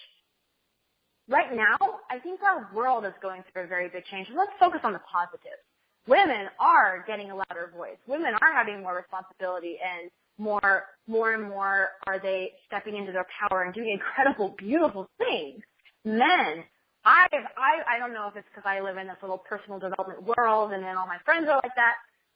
[1.29, 1.77] Right now,
[2.09, 4.27] I think our world is going through a very big change.
[4.35, 5.59] Let's focus on the positive.
[6.07, 7.97] Women are getting a louder voice.
[8.07, 13.27] Women are having more responsibility and more, more and more are they stepping into their
[13.39, 15.61] power and doing incredible, beautiful things.
[16.05, 16.63] Men,
[17.03, 20.23] I've, I, I don't know if it's because I live in this little personal development
[20.23, 21.95] world and then all my friends are like that,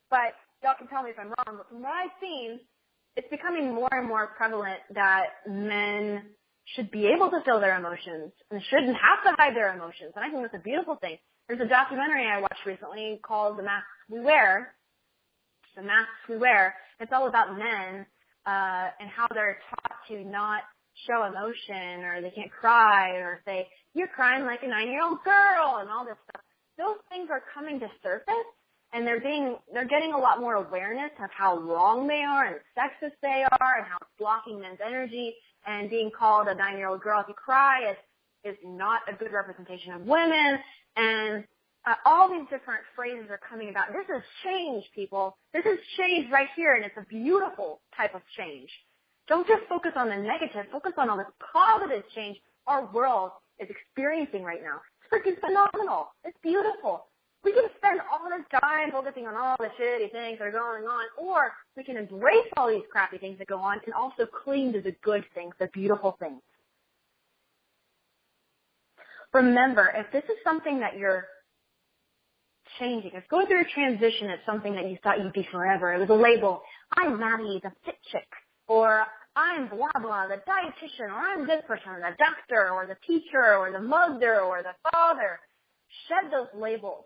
[0.10, 2.60] but y'all can tell me if I'm wrong, but from what I've seen,
[3.16, 6.24] it's becoming more and more prevalent that men
[6.76, 10.14] should be able to feel their emotions and shouldn't have to hide their emotions.
[10.16, 11.18] And I think that's a beautiful thing.
[11.48, 14.74] There's a documentary I watched recently called The Masks We Wear.
[15.76, 16.76] The Masks We Wear.
[17.00, 18.06] It's all about men,
[18.46, 20.62] uh, and how they're taught to not
[21.08, 25.24] show emotion or they can't cry or say, you're crying like a nine year old
[25.24, 26.44] girl and all this stuff.
[26.78, 28.50] Those things are coming to surface
[28.94, 32.56] and they're being they're getting a lot more awareness of how wrong they are and
[32.78, 36.88] sexist they are and how it's blocking men's energy and being called a nine year
[36.90, 37.98] old girl if you cry is
[38.44, 40.58] is not a good representation of women
[40.96, 41.44] and
[41.86, 43.88] uh, all these different phrases are coming about.
[43.92, 45.38] This is change, people.
[45.54, 48.70] This is change right here, and it's a beautiful type of change.
[49.28, 50.66] Don't just focus on the negative.
[50.72, 54.82] Focus on all the positive change our world is experiencing right now.
[55.02, 56.14] It's freaking phenomenal.
[56.24, 57.08] It's beautiful
[57.44, 60.84] we can spend all this time focusing on all the shitty things that are going
[60.84, 64.74] on, or we can embrace all these crappy things that go on and also cling
[64.74, 66.42] to the good things, the beautiful things.
[69.34, 71.26] Remember, if this is something that you're
[72.80, 76.00] changing, if going through a transition is something that you thought you'd be forever, it
[76.00, 76.62] was a label,
[76.96, 78.28] I'm Maddie, the fit chick,
[78.68, 83.58] or I'm blah blah, the dietitian, or I'm this person, the doctor, or the teacher,
[83.58, 85.40] or the mother, or the father.
[86.08, 87.06] Shed those labels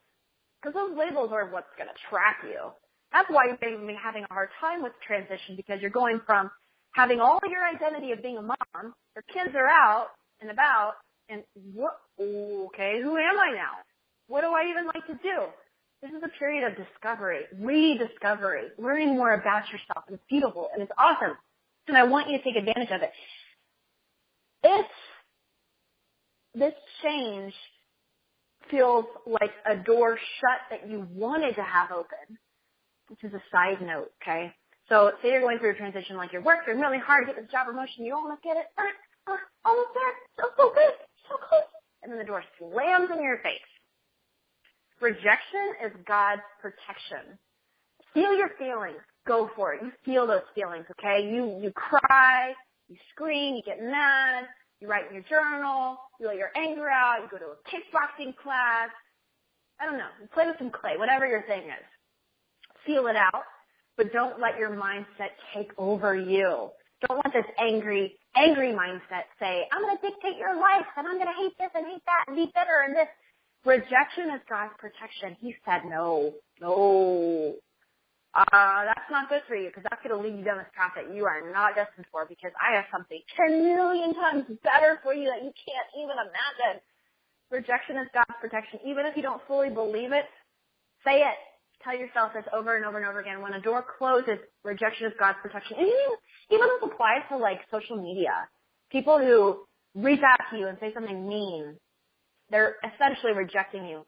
[0.65, 2.73] because those labels are what's going to trap you.
[3.13, 6.49] That's why you may be having a hard time with transition because you're going from
[6.93, 8.57] having all your identity of being a mom,
[9.15, 10.07] your kids are out
[10.41, 10.93] and about,
[11.29, 13.77] and what, okay, who am I now?
[14.27, 15.45] What do I even like to do?
[16.01, 20.05] This is a period of discovery, rediscovery, learning more about yourself.
[20.07, 21.37] And it's beautiful and it's awesome.
[21.87, 23.11] And I want you to take advantage of it.
[24.63, 24.85] If
[26.55, 26.73] this
[27.03, 27.53] change
[28.69, 32.37] feels like a door shut that you wanted to have open,
[33.09, 34.53] which is a side note, okay?
[34.89, 37.51] So say you're going through a transition like you're working really hard to get this
[37.51, 40.93] job promotion, you almost get it, uh, uh, almost there, so, so good,
[41.29, 41.69] so close,
[42.03, 43.59] and then the door slams in your face.
[45.01, 47.37] Rejection is God's protection.
[48.13, 49.01] Feel your feelings.
[49.27, 49.81] Go for it.
[49.83, 51.27] You feel those feelings, okay?
[51.27, 52.53] You, you cry,
[52.87, 54.45] you scream, you get mad,
[54.79, 58.35] you write in your journal, you let your anger out, you go to a kickboxing
[58.35, 58.89] class.
[59.79, 60.09] I don't know.
[60.21, 61.85] You play with some clay, whatever your thing is.
[62.85, 63.43] Feel it out,
[63.97, 66.69] but don't let your mindset take over you.
[67.07, 71.15] Don't let this angry, angry mindset say, I'm going to dictate your life and I'm
[71.15, 73.07] going to hate this and hate that and be bitter and this.
[73.65, 75.35] Rejection is God's protection.
[75.41, 77.55] He said, no, no,
[78.35, 80.91] uh, that's not good for you because that's going to lead you down this path
[80.99, 85.13] that you are not destined for because I have something 10 million times better for
[85.13, 86.83] you that you can't even imagine.
[87.49, 88.79] Rejection is God's protection.
[88.85, 90.25] Even if you don't fully believe it,
[91.05, 91.39] say it.
[91.83, 93.41] Tell yourself this over and over and over again.
[93.41, 95.77] When a door closes, rejection is God's protection.
[95.77, 96.15] And even,
[96.51, 98.49] even this applies to like social media.
[98.91, 101.75] People who reach out to you and say something mean,
[102.49, 104.05] they're essentially rejecting you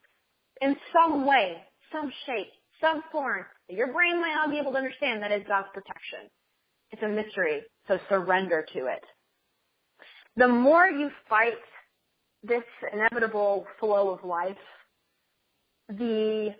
[0.61, 1.57] in some way,
[1.91, 5.67] some shape, some that your brain might not be able to understand that is God's
[5.73, 6.29] protection.
[6.91, 9.03] It's a mystery, so surrender to it.
[10.35, 11.53] The more you fight
[12.43, 12.63] this
[12.93, 14.55] inevitable flow of life,
[15.89, 16.53] the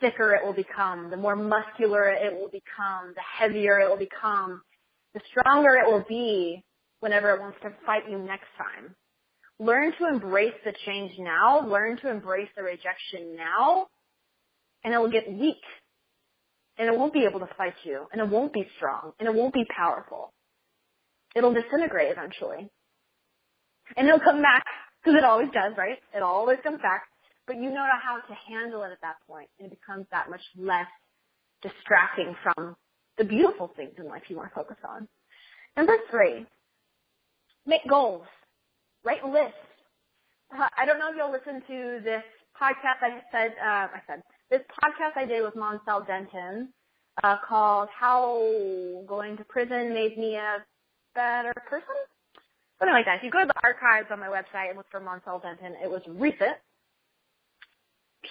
[0.00, 4.62] thicker it will become, the more muscular it will become, the heavier it will become,
[5.14, 6.62] the stronger it will be
[7.00, 8.94] whenever it wants to fight you next time.
[9.58, 13.86] Learn to embrace the change now, learn to embrace the rejection now,
[14.86, 15.60] and it will get weak
[16.78, 19.34] and it won't be able to fight you and it won't be strong and it
[19.34, 20.32] won't be powerful.
[21.34, 22.70] It'll disintegrate eventually.
[23.96, 24.64] And it'll come back
[25.02, 25.98] because it always does, right?
[26.14, 27.02] It always comes back.
[27.48, 30.42] But you know how to handle it at that point and it becomes that much
[30.56, 30.86] less
[31.62, 32.76] distracting from
[33.18, 35.08] the beautiful things in life you want to focus on.
[35.76, 36.46] Number three,
[37.66, 38.26] make goals.
[39.04, 39.58] Write lists.
[40.56, 42.22] Uh, I don't know if you'll listen to this
[42.60, 46.68] podcast I said, uh, I said, this podcast I did with Monsell Denton
[47.22, 50.64] uh, called How Going to Prison Made Me a
[51.14, 51.96] Better Person?
[52.78, 53.18] Something like that.
[53.18, 55.90] If you go to the archives on my website and look for Monsell Denton, it
[55.90, 56.56] was recent.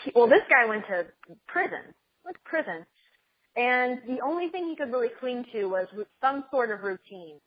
[0.04, 1.06] He, well, this guy went to
[1.48, 1.94] prison.
[2.24, 2.86] Went to prison.
[3.56, 5.88] And the only thing he could really cling to was
[6.22, 7.40] some sort of routine.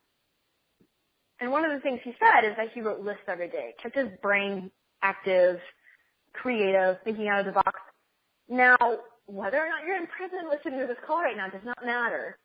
[1.39, 3.95] And one of the things he said is that he wrote lists every day, kept
[3.95, 5.59] his brain active,
[6.33, 7.79] creative, thinking out of the box.
[8.49, 8.77] Now,
[9.27, 12.37] whether or not you're in prison listening to this call right now does not matter.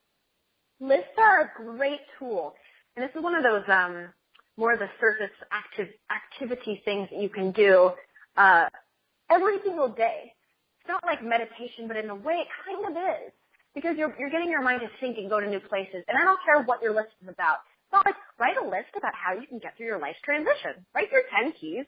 [0.80, 2.54] Lists are a great tool.
[2.94, 4.12] And this is one of those um,
[4.56, 7.90] more of the surface active activity things that you can do
[8.36, 8.66] uh,
[9.30, 10.32] every single day.
[10.80, 13.32] It's not like meditation, but in a way it kind of is.
[13.74, 16.04] Because you're, you're getting your mind to think and go to new places.
[16.06, 17.64] And I don't care what your list is about.
[17.88, 20.84] It's not like write a list about how you can get through your life transition.
[20.94, 21.86] Write your 10 keys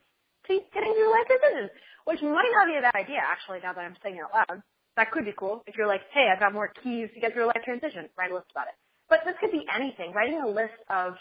[0.49, 1.71] getting through life transitions
[2.07, 4.63] which might not be a bad idea actually now that I'm saying it out loud.
[4.97, 7.45] That could be cool if you're like, hey, I've got more keys to get through
[7.45, 8.09] a life transition.
[8.17, 8.79] Write a list about it.
[9.11, 10.15] But this could be anything.
[10.15, 11.19] Writing a list of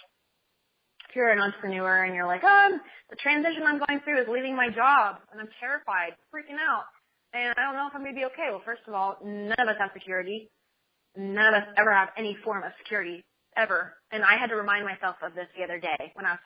[1.10, 4.56] if you're an entrepreneur and you're like, um, the transition I'm going through is leaving
[4.56, 6.86] my job and I'm terrified, freaking out,
[7.34, 8.48] and I don't know if I'm gonna be okay.
[8.50, 10.50] Well, first of all, none of us have security.
[11.18, 13.26] None of us ever have any form of security
[13.58, 13.94] ever.
[14.12, 16.46] And I had to remind myself of this the other day when I was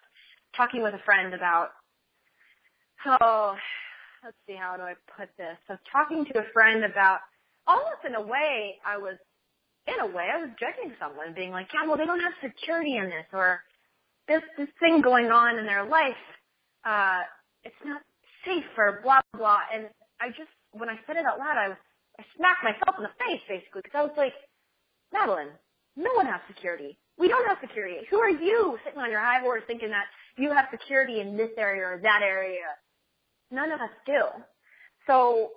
[0.56, 1.70] talking with a friend about,
[3.06, 3.56] oh,
[4.24, 5.58] let's see, how do I put this?
[5.70, 7.20] I was talking to a friend about
[7.68, 9.16] almost in a way, I was,
[9.88, 12.98] in a way, I was judging someone, being like, yeah, well, they don't have security
[12.98, 13.62] in this, or
[14.28, 16.24] this, this thing going on in their life,
[16.86, 17.22] uh,
[17.64, 18.02] it's not
[18.46, 19.88] safe, or blah, blah, and
[20.22, 21.78] I just, when I said it out loud, I was,
[22.20, 24.34] I smacked myself in the face, basically, because I was like,
[25.14, 25.50] Madeline,
[25.96, 26.98] no one has security.
[27.18, 28.06] We don't have security.
[28.10, 30.06] Who are you sitting on your high horse thinking that
[30.38, 32.76] you have security in this area or that area?
[33.52, 34.22] None of us do.
[35.08, 35.50] So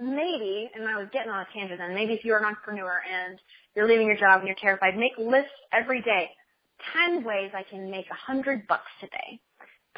[0.00, 3.38] maybe, and I was getting on a tangent then, maybe if you're an entrepreneur and
[3.74, 6.30] you're leaving your job and you're terrified, make lists every day.
[6.92, 9.40] 10 ways I can make a hundred bucks today.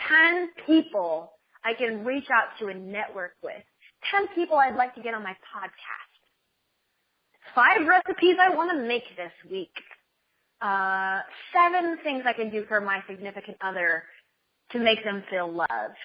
[0.09, 1.33] 10 people
[1.65, 3.63] I can reach out to and network with.
[4.13, 6.17] 10 people I'd like to get on my podcast.
[7.55, 9.73] Five recipes I want to make this week.
[10.61, 11.21] Uh,
[11.53, 14.05] seven things I can do for my significant other
[14.73, 15.97] to make them feel loved.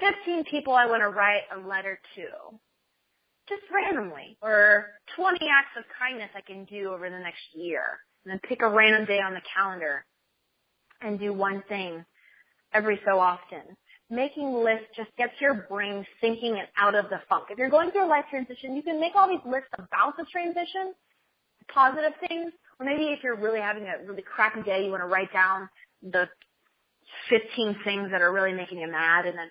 [0.00, 2.58] 15 people I want to write a letter to.
[3.48, 4.38] Just randomly.
[4.42, 4.86] Or
[5.16, 7.82] 20 acts of kindness I can do over the next year.
[8.24, 10.04] And then pick a random day on the calendar
[11.00, 12.04] and do one thing
[12.72, 13.62] every so often.
[14.10, 17.46] making lists just gets your brain thinking and out of the funk.
[17.50, 20.24] If you're going through a life transition, you can make all these lists about the
[20.32, 20.94] transition,
[21.72, 25.06] positive things, or maybe if you're really having a really crappy day, you want to
[25.06, 25.68] write down
[26.02, 26.28] the
[27.28, 29.50] 15 things that are really making you mad and then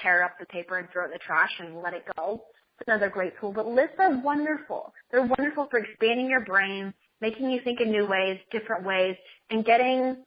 [0.00, 2.42] tear up the paper and throw it in the trash and let it go.
[2.78, 3.52] It's another great tool.
[3.52, 4.92] But lists are wonderful.
[5.10, 9.16] They're wonderful for expanding your brain, making you think in new ways, different ways,
[9.50, 10.24] and getting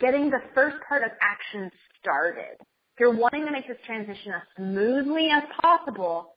[0.00, 1.70] getting the first part of action
[2.00, 2.56] started.
[2.60, 6.36] If you're wanting to make this transition as smoothly as possible,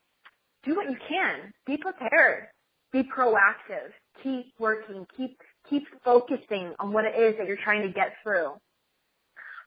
[0.66, 1.54] do what you can.
[1.66, 2.47] Be prepared.
[2.91, 3.91] Be proactive.
[4.24, 5.06] Keep working.
[5.16, 5.38] Keep
[5.70, 8.52] keep focusing on what it is that you're trying to get through.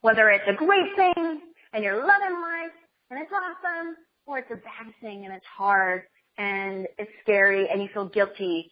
[0.02, 1.40] Whether it's a great thing
[1.72, 2.76] and you're loving life
[3.10, 3.96] and it's awesome,
[4.26, 6.02] or it's a bad thing and it's hard
[6.38, 8.70] and it's scary and you feel guilty.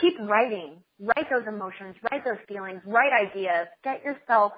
[0.00, 0.78] Keep writing.
[0.98, 1.96] Write those emotions.
[2.10, 2.80] Write those feelings.
[2.86, 3.66] Write ideas.
[3.84, 4.52] Get yourself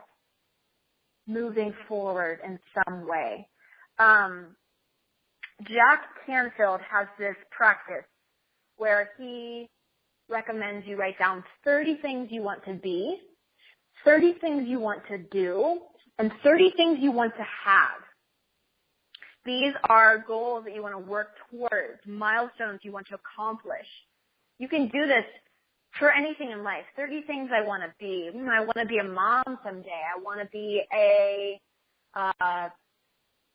[1.26, 3.48] moving forward in some way.
[3.98, 4.54] Um,
[5.62, 8.04] Jack Canfield has this practice
[8.76, 9.68] where he
[10.28, 13.18] recommends you write down 30 things you want to be,
[14.04, 15.78] 30 things you want to do,
[16.18, 18.00] and 30 things you want to have.
[19.44, 23.86] These are goals that you want to work towards, milestones you want to accomplish.
[24.58, 25.24] You can do this
[25.98, 26.84] for anything in life.
[26.96, 28.30] 30 things I want to be.
[28.32, 29.90] Hmm, I want to be a mom someday.
[29.90, 31.60] I want to be a
[32.14, 32.68] uh,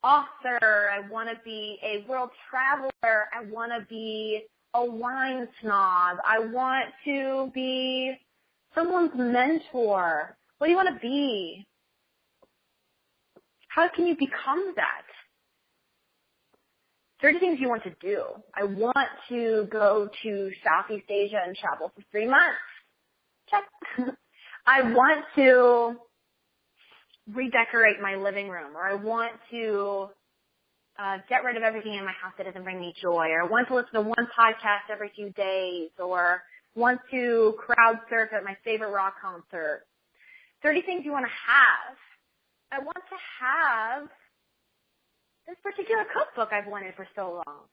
[0.03, 0.89] author.
[0.91, 2.91] I want to be a world traveler.
[3.03, 4.43] I want to be
[4.73, 6.17] a wine snob.
[6.25, 8.15] I want to be
[8.75, 10.37] someone's mentor.
[10.57, 11.65] What do you want to be?
[13.69, 15.03] How can you become that?
[17.21, 18.23] 30 things you want to do.
[18.55, 22.57] I want to go to Southeast Asia and travel for three months.
[23.49, 23.63] Check.
[24.65, 25.95] I want to
[27.33, 30.07] redecorate my living room or I want to
[30.97, 33.47] uh, get rid of everything in my house that doesn't bring me joy or I
[33.47, 36.41] want to listen to one podcast every few days or
[36.75, 39.83] want to crowd surf at my favorite rock concert.
[40.63, 41.97] 30 things you want to have.
[42.71, 44.07] I want to have
[45.47, 47.65] this particular cookbook I've wanted for so long.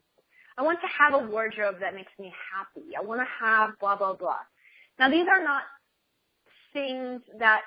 [0.59, 2.97] I want to have a wardrobe that makes me happy.
[2.99, 4.39] I want to have blah, blah, blah.
[4.99, 5.63] Now these are not
[6.73, 7.61] things that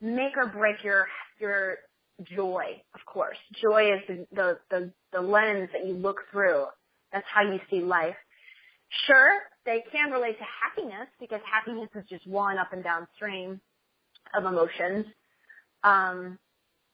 [0.00, 1.06] make or break your,
[1.38, 1.76] your
[2.22, 3.36] joy, of course.
[3.60, 6.64] Joy is the, the, the, the lens that you look through.
[7.12, 8.16] That's how you see life.
[9.06, 9.30] Sure,
[9.66, 13.60] they can relate to happiness because happiness is just one up and downstream
[14.34, 15.06] of emotions.
[15.84, 16.38] Um,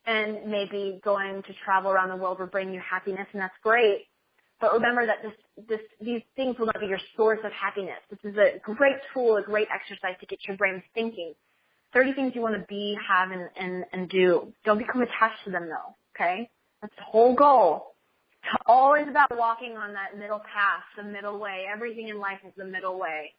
[0.06, 4.06] and maybe going to travel around the world will bring you happiness and that's great.
[4.60, 7.98] But remember that this, this, these things will not be your source of happiness.
[8.08, 11.34] This is a great tool, a great exercise to get your brain thinking.
[11.92, 14.52] 30 things you want to be, have, and, and, and do.
[14.64, 16.48] Don't become attached to them though, okay?
[16.80, 17.94] That's the whole goal.
[18.42, 21.64] It's always about walking on that middle path, the middle way.
[21.72, 23.32] Everything in life is the middle way.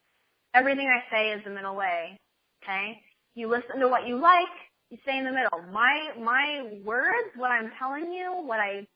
[0.54, 2.18] Everything I say is the middle way,
[2.62, 3.00] okay?
[3.34, 4.48] You listen to what you like,
[4.90, 5.60] you stay in the middle.
[5.72, 8.86] My my words, what I'm telling you, what I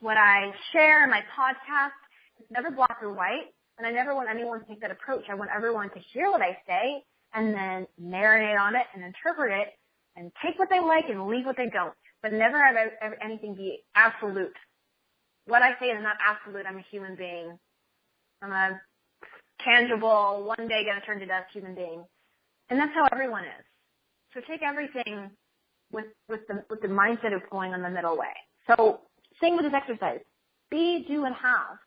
[0.00, 1.98] what I share in my podcast,
[2.38, 5.24] it's never black or white, and I never want anyone to take that approach.
[5.30, 7.02] I want everyone to hear what I say
[7.34, 9.68] and then marinate on it and interpret it
[10.16, 11.94] and take what they like and leave what they don't.
[12.22, 14.56] But never have ever anything be absolute.
[15.46, 16.66] What I say is not absolute.
[16.66, 17.58] I'm a human being.
[18.42, 18.80] I'm a
[19.64, 22.04] tangible, one day gonna turn to dust human being.
[22.68, 23.64] And that's how everyone is.
[24.34, 25.30] So take everything
[25.92, 28.34] with, with the, with the mindset of going on the middle way.
[28.66, 29.00] So
[29.40, 30.20] same with this exercise.
[30.70, 31.78] Be, do, and have.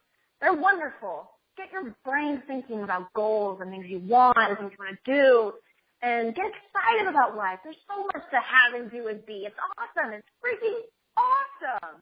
[0.42, 1.30] They're wonderful.
[1.56, 5.12] Get your brain thinking about goals and things you want and things you want to
[5.12, 5.54] do
[6.02, 7.60] and get excited about life.
[7.64, 9.48] There's so much to have and do and be.
[9.48, 10.12] It's awesome.
[10.12, 10.82] It's freaking
[11.16, 12.02] awesome.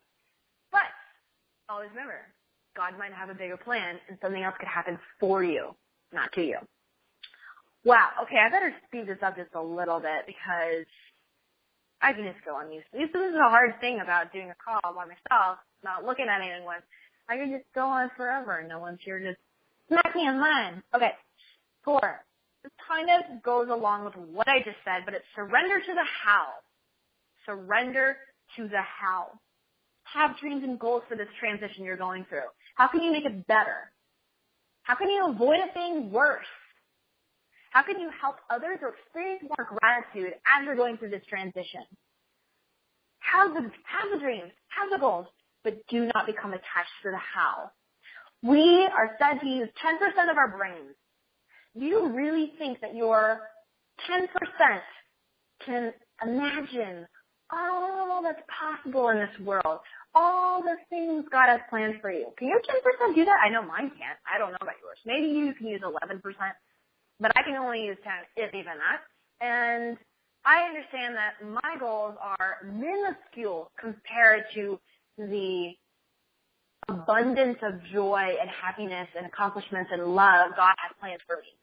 [0.72, 0.90] But
[1.70, 2.26] always remember,
[2.76, 5.76] God might have a bigger plan and something else could happen for you,
[6.12, 6.58] not to you.
[7.84, 8.10] Wow.
[8.24, 10.86] Okay, I better speed this up just a little bit because
[12.02, 12.84] I can just go on these.
[12.94, 16.78] This is a hard thing about doing a call by myself, not looking at anyone.
[17.30, 18.60] I can just go on forever.
[18.60, 19.34] and No one's here to
[19.88, 20.84] smack me in line.
[20.96, 21.12] Okay.
[21.84, 22.22] Four.
[22.64, 26.06] This kind of goes along with what I just said, but it's surrender to the
[26.24, 26.48] how.
[27.46, 28.18] Surrender
[28.58, 29.30] to the how.
[30.04, 32.50] Have dreams and goals for this transition you're going through.
[32.76, 33.90] How can you make it better?
[34.84, 36.46] How can you avoid it being worse?
[37.72, 41.84] How can you help others or experience more gratitude as you're going through this transition?
[43.20, 45.28] Have the, have the dreams, have the goals,
[45.64, 47.72] but do not become attached to the how.
[48.44, 50.96] We are said to use 10% of our brains.
[51.80, 53.40] Do you really think that your
[54.10, 54.28] 10%
[55.66, 57.08] can imagine
[57.52, 59.80] all that's possible in this world,
[60.16, 62.28] all the things God has planned for you.
[62.38, 63.40] Can your 10% do that?
[63.44, 64.20] I know mine can't.
[64.24, 64.98] I don't know about yours.
[65.06, 66.22] Maybe you can use 11%,
[67.22, 69.02] but I can only use 10, if even that.
[69.46, 69.98] And
[70.44, 74.80] I understand that my goals are minuscule compared to
[75.18, 75.74] the
[76.90, 81.54] abundance of joy and happiness and accomplishments and love God has planned for me.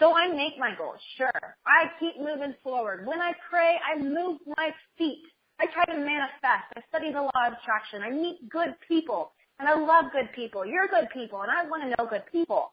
[0.00, 1.56] So I make my goals, sure.
[1.64, 3.06] I keep moving forward.
[3.06, 5.22] When I pray, I move my feet.
[5.60, 6.66] I try to manifest.
[6.76, 8.02] I study the law of attraction.
[8.02, 9.30] I meet good people.
[9.60, 10.66] And I love good people.
[10.66, 11.42] You're good people.
[11.42, 12.72] And I want to know good people.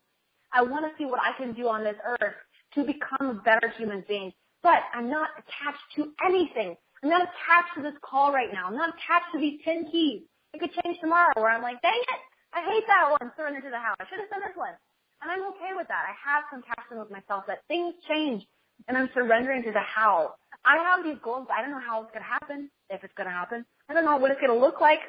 [0.53, 2.35] I want to see what I can do on this earth
[2.75, 4.31] to become a better human being.
[4.63, 6.77] But I'm not attached to anything.
[7.03, 8.67] I'm not attached to this call right now.
[8.67, 10.21] I'm not attached to these 10 keys.
[10.53, 12.21] It could change tomorrow where I'm like, dang it,
[12.53, 13.95] I hate that one, surrender to the how.
[13.99, 14.75] I should have done this one.
[15.21, 16.03] And I'm okay with that.
[16.05, 18.43] I have compassion with myself that things change
[18.87, 20.35] and I'm surrendering to the how.
[20.65, 23.27] I have these goals, I don't know how it's going to happen, if it's going
[23.27, 23.65] to happen.
[23.89, 24.99] I don't know what it's going to look like.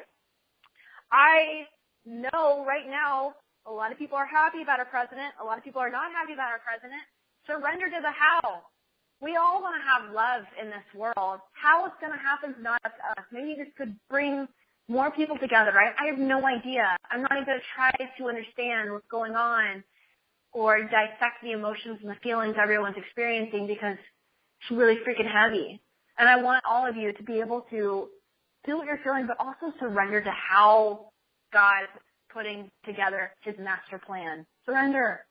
[1.11, 1.67] I
[2.05, 3.35] know right now
[3.65, 5.33] a lot of people are happy about our president.
[5.41, 7.01] A lot of people are not happy about our president.
[7.47, 8.63] Surrender to the how.
[9.21, 11.39] We all want to have love in this world.
[11.53, 13.25] How it's going to happen is not up to us.
[13.31, 14.47] Maybe this could bring
[14.89, 15.95] more people together, right?
[15.99, 16.97] I have no idea.
[17.09, 19.83] I'm not even going to try to understand what's going on
[20.51, 25.81] or dissect the emotions and the feelings everyone's experiencing because it's really freaking heavy.
[26.17, 28.09] And I want all of you to be able to
[28.65, 31.11] feel what you're feeling, but also surrender to how
[31.51, 31.87] God
[32.33, 34.45] putting together his master plan.
[34.65, 35.21] Surrender.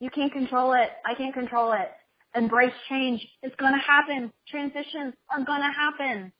[0.00, 0.90] You can't control it.
[1.04, 1.90] I can't control it.
[2.34, 3.26] Embrace change.
[3.42, 4.32] It's going to happen.
[4.48, 6.32] Transitions are going to happen.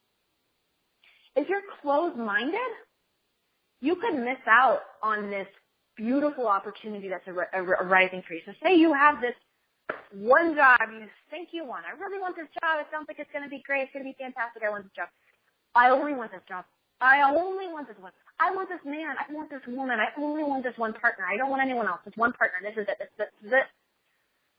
[1.34, 2.60] If you're closed-minded,
[3.80, 5.46] you could miss out on this
[5.96, 8.40] beautiful opportunity that's arising for you.
[8.44, 9.34] So say you have this
[10.12, 11.84] one job you think you want.
[11.86, 12.80] I really want this job.
[12.80, 13.82] It sounds like it's going to be great.
[13.84, 14.62] It's going to be fantastic.
[14.62, 15.08] I want this job.
[15.74, 16.64] I only want this job.
[17.00, 18.12] I only want this one.
[18.40, 19.16] I want this man.
[19.18, 19.98] I want this woman.
[20.00, 21.24] I only want this one partner.
[21.26, 22.00] I don't want anyone else.
[22.06, 22.58] It's one partner.
[22.62, 22.96] This is it.
[22.98, 23.64] This, this is it.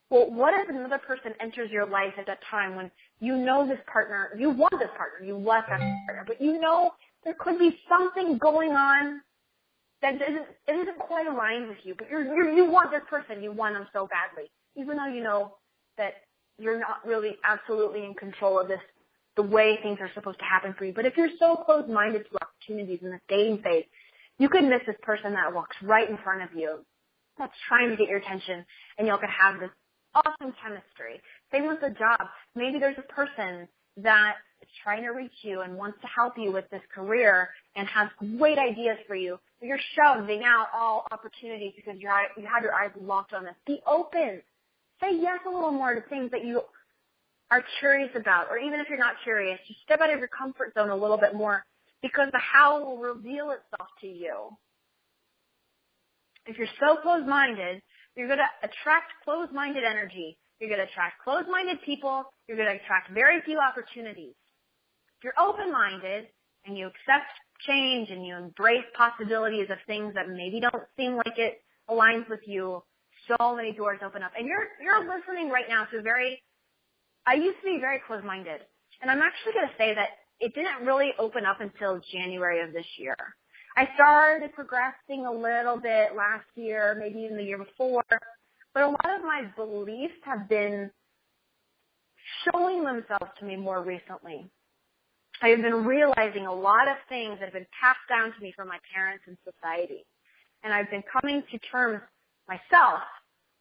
[0.09, 3.79] Well, what if another person enters your life at that time when you know this
[3.91, 6.91] partner, you want this partner, you want that partner, but you know
[7.25, 9.21] there could be something going on
[10.01, 13.51] that isn't, isn't quite aligned with you, but you're, you're, you want this person, you
[13.51, 15.55] want them so badly, even though you know
[15.97, 16.13] that
[16.57, 18.79] you're not really absolutely in control of this,
[19.38, 20.91] the way things are supposed to happen for you.
[20.91, 23.85] But if you're so closed-minded to opportunities in this dating phase,
[24.38, 26.79] you could miss this person that walks right in front of you
[27.38, 28.65] that's trying to get your attention
[28.97, 29.69] and y'all could have this
[30.13, 31.21] awesome chemistry.
[31.51, 32.19] Same with the job.
[32.55, 33.67] Maybe there's a person
[33.97, 37.88] that is trying to reach you and wants to help you with this career and
[37.88, 39.39] has great ideas for you.
[39.59, 43.55] But you're shoving out all opportunities because you're, you have your eyes locked on this.
[43.65, 44.41] Be open.
[45.01, 46.61] Say yes a little more to things that you
[47.51, 48.47] are curious about.
[48.49, 51.17] Or even if you're not curious, just step out of your comfort zone a little
[51.17, 51.63] bit more
[52.01, 54.49] because the how will reveal itself to you.
[56.45, 57.81] If you're so closed-minded,
[58.15, 60.37] you're going to attract closed-minded energy.
[60.59, 62.23] You're going to attract closed-minded people.
[62.47, 64.33] You're going to attract very few opportunities.
[65.17, 66.27] If you're open-minded
[66.65, 67.31] and you accept
[67.65, 72.41] change and you embrace possibilities of things that maybe don't seem like it aligns with
[72.45, 72.83] you,
[73.27, 74.31] so many doors open up.
[74.37, 76.41] And you're, you're listening right now to very,
[77.28, 78.61] I used to be very closed-minded.
[79.01, 80.09] And I'm actually going to say that
[80.39, 83.17] it didn't really open up until January of this year.
[83.75, 88.03] I started progressing a little bit last year, maybe even the year before,
[88.73, 90.89] but a lot of my beliefs have been
[92.45, 94.49] showing themselves to me more recently.
[95.41, 98.53] I have been realizing a lot of things that have been passed down to me
[98.55, 100.05] from my parents and society.
[100.63, 102.01] And I've been coming to terms
[102.47, 103.03] myself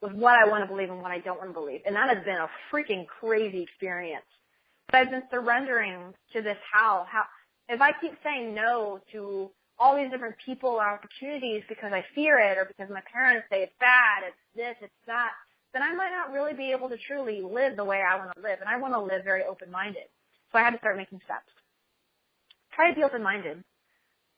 [0.03, 1.81] with what I want to believe and what I don't want to believe.
[1.87, 4.27] And that has been a freaking crazy experience.
[4.91, 7.25] But I've been surrendering to this how, how,
[7.69, 12.39] if I keep saying no to all these different people or opportunities because I fear
[12.39, 15.33] it or because my parents say it's bad, it's this, it's that,
[15.73, 18.43] then I might not really be able to truly live the way I want to
[18.43, 18.61] live.
[18.61, 20.09] And I want to live very open-minded.
[20.53, 21.51] So I had to start making steps.
[22.73, 23.65] Try to be open-minded.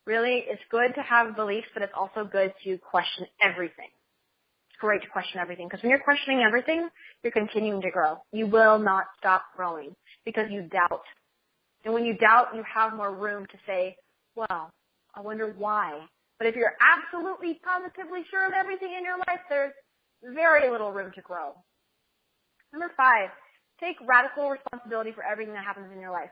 [0.07, 3.91] Really, it's good to have beliefs, but it's also good to question everything.
[4.81, 6.89] Great to question everything because when you're questioning everything,
[7.23, 8.19] you're continuing to grow.
[8.33, 11.03] You will not stop growing because you doubt.
[11.85, 13.97] And when you doubt, you have more room to say,
[14.37, 14.71] well,
[15.15, 16.01] I wonder why.
[16.39, 19.73] But if you're absolutely positively sure of everything in your life, there's
[20.23, 21.55] very little room to grow.
[22.73, 23.31] Number five,
[23.81, 26.31] take radical responsibility for everything that happens in your life.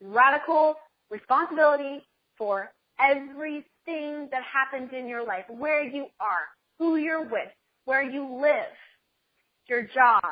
[0.00, 0.74] Radical
[1.10, 2.06] responsibility
[2.36, 6.46] for everything that happens in your life, where you are,
[6.78, 7.50] who you're with,
[7.84, 8.74] where you live,
[9.68, 10.22] your job,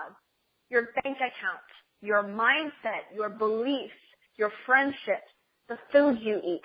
[0.70, 1.66] your bank account,
[2.00, 3.94] your mindset, your beliefs,
[4.36, 5.30] your friendships,
[5.68, 6.62] the food you eat.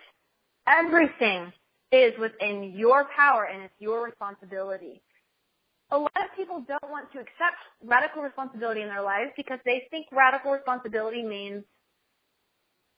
[0.67, 1.51] Everything
[1.91, 5.01] is within your power and it's your responsibility.
[5.91, 9.87] A lot of people don't want to accept radical responsibility in their lives because they
[9.91, 11.63] think radical responsibility means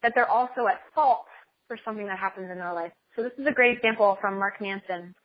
[0.04, 1.26] that they're also at fault
[1.68, 2.92] for something that happens in their life.
[3.16, 5.16] So this is a great example from Mark Manson,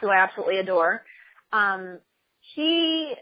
[0.00, 1.02] who I absolutely adore.
[1.52, 1.98] Um,
[2.54, 3.14] he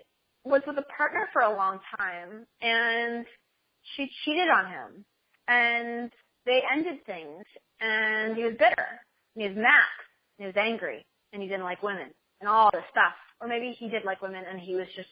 [0.45, 3.27] was with a partner for a long time and
[3.95, 5.05] she cheated on him
[5.49, 6.11] and
[6.45, 7.45] they ended things
[7.81, 8.87] and he was bitter
[9.35, 9.91] and he was mad
[10.39, 12.11] and he was angry and he didn't like women
[12.41, 13.15] and all this stuff.
[13.41, 15.09] Or maybe he did like women and he was just,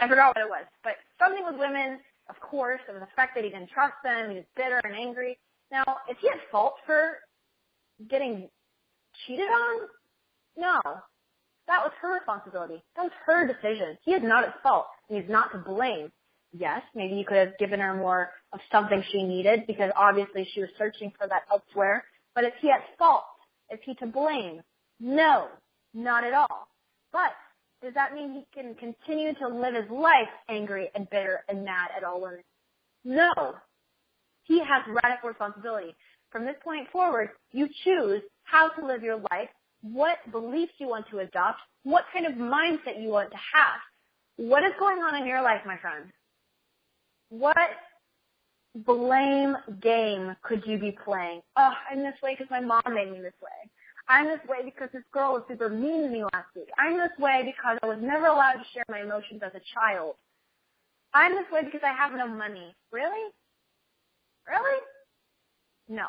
[0.00, 1.98] I forgot what it was, but something with women,
[2.30, 5.38] of course, was the fact that he didn't trust them, he was bitter and angry.
[5.70, 7.18] Now, is he at fault for
[8.08, 8.48] getting
[9.26, 9.88] cheated on?
[10.58, 10.80] No.
[11.68, 12.82] That was her responsibility.
[12.96, 13.96] That was her decision.
[14.04, 14.86] He is not at fault.
[15.08, 16.10] He's not to blame.
[16.52, 20.60] Yes, maybe you could have given her more of something she needed because obviously she
[20.60, 22.04] was searching for that elsewhere.
[22.34, 23.24] But is he at fault?
[23.70, 24.62] Is he to blame?
[24.98, 25.48] No,
[25.94, 26.68] not at all.
[27.12, 27.32] But
[27.82, 31.90] does that mean he can continue to live his life angry and bitter and mad
[31.96, 32.42] at all women?
[33.04, 33.32] No.
[34.44, 35.94] He has radical responsibility.
[36.32, 39.50] From this point forward, you choose how to live your life
[39.82, 43.80] what beliefs you want to adopt, what kind of mindset you want to have.
[44.36, 46.04] What is going on in your life, my friend?
[47.30, 47.56] What
[48.74, 51.40] blame game could you be playing?
[51.56, 53.70] Oh, I'm this way because my mom made me this way.
[54.08, 56.68] I'm this way because this girl was super mean to me last week.
[56.78, 60.14] I'm this way because I was never allowed to share my emotions as a child.
[61.12, 62.74] I'm this way because I have no money.
[62.90, 63.30] Really?
[64.48, 64.80] Really?
[65.88, 66.08] No.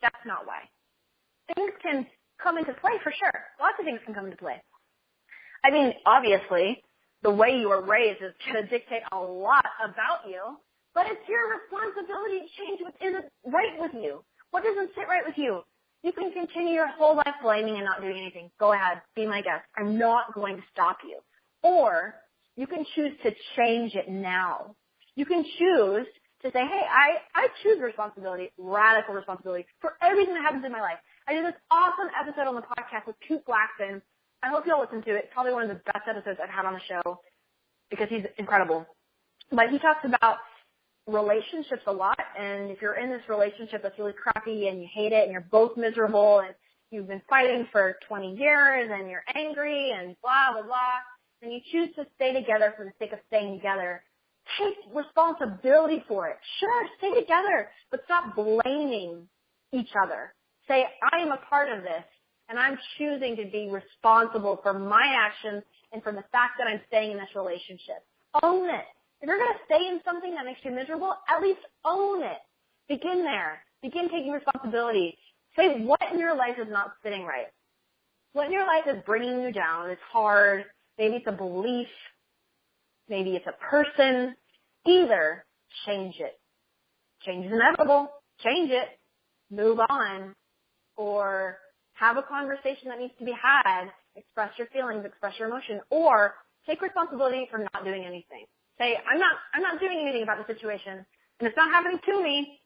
[0.00, 0.60] That's not why.
[1.54, 2.06] Things can
[2.42, 3.40] come into play for sure.
[3.60, 4.62] Lots of things can come into play.
[5.64, 6.82] I mean, obviously,
[7.22, 10.58] the way you were raised is going to dictate a lot about you,
[10.94, 14.22] but it's your responsibility to change what isn't right with you.
[14.50, 15.62] What doesn't sit right with you?
[16.02, 18.50] You can continue your whole life blaming and not doing anything.
[18.60, 19.64] Go ahead, be my guest.
[19.76, 21.18] I'm not going to stop you.
[21.62, 22.14] Or
[22.54, 24.76] you can choose to change it now.
[25.16, 26.06] You can choose
[26.42, 30.80] to say, hey, I, I choose responsibility, radical responsibility for everything that happens in my
[30.80, 30.98] life.
[31.28, 34.00] I did this awesome episode on the podcast with Pete Blackson.
[34.44, 35.24] I hope you'll listen to it.
[35.24, 37.20] It's probably one of the best episodes I've had on the show
[37.90, 38.86] because he's incredible.
[39.50, 40.38] But he talks about
[41.08, 45.12] relationships a lot and if you're in this relationship that's really crappy and you hate
[45.12, 46.52] it and you're both miserable and
[46.90, 50.98] you've been fighting for 20 years and you're angry and blah, blah, blah,
[51.42, 54.02] and you choose to stay together for the sake of staying together,
[54.58, 56.36] take responsibility for it.
[56.58, 59.28] Sure, stay together, but stop blaming
[59.72, 60.34] each other
[60.68, 62.04] say, I am a part of this
[62.48, 65.62] and I'm choosing to be responsible for my actions
[65.92, 68.04] and for the fact that I'm staying in this relationship.
[68.42, 68.84] Own it.
[69.20, 72.38] If you're going to stay in something that makes you miserable, at least own it.
[72.88, 73.60] Begin there.
[73.82, 75.16] Begin taking responsibility.
[75.56, 77.46] Say what in your life is not sitting right.
[78.32, 79.90] What in your life is bringing you down?
[79.90, 80.64] It's hard.
[80.98, 81.88] Maybe it's a belief.
[83.08, 84.34] Maybe it's a person.
[84.86, 85.44] Either
[85.86, 86.38] change it.
[87.24, 88.08] Change is inevitable.
[88.44, 88.88] Change it.
[89.50, 90.34] Move on
[90.96, 91.58] or
[91.94, 96.34] have a conversation that needs to be had, express your feelings, express your emotion, or
[96.66, 98.44] take responsibility for not doing anything.
[98.78, 101.04] Say, I'm not, I'm not doing anything about the situation,
[101.40, 102.60] and it's not happening to me.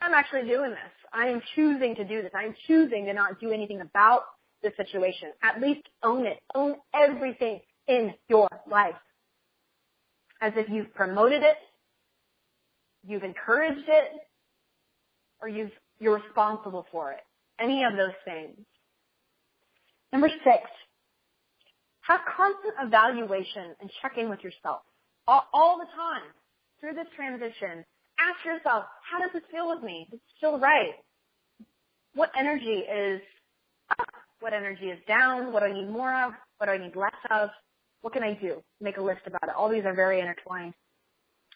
[0.00, 0.92] I'm actually doing this.
[1.12, 2.32] I am choosing to do this.
[2.34, 4.22] I'm choosing to not do anything about
[4.62, 5.28] the situation.
[5.42, 6.40] At least own it.
[6.54, 8.96] Own everything in your life.
[10.40, 11.56] As if you've promoted it,
[13.06, 14.10] you've encouraged it,
[15.40, 15.70] or you've
[16.00, 17.20] you're responsible for it.
[17.60, 18.58] Any of those things.
[20.12, 20.62] Number six,
[22.02, 24.82] have constant evaluation and check in with yourself
[25.26, 26.30] all, all the time
[26.80, 27.84] through this transition.
[28.18, 30.06] Ask yourself, how does this feel with me?
[30.10, 30.94] Does it feel right?
[32.14, 33.20] What energy is
[33.98, 34.08] up?
[34.40, 35.52] What energy is down?
[35.52, 36.32] What do I need more of?
[36.58, 37.48] What do I need less of?
[38.02, 38.62] What can I do?
[38.80, 39.54] Make a list about it.
[39.56, 40.74] All these are very intertwined.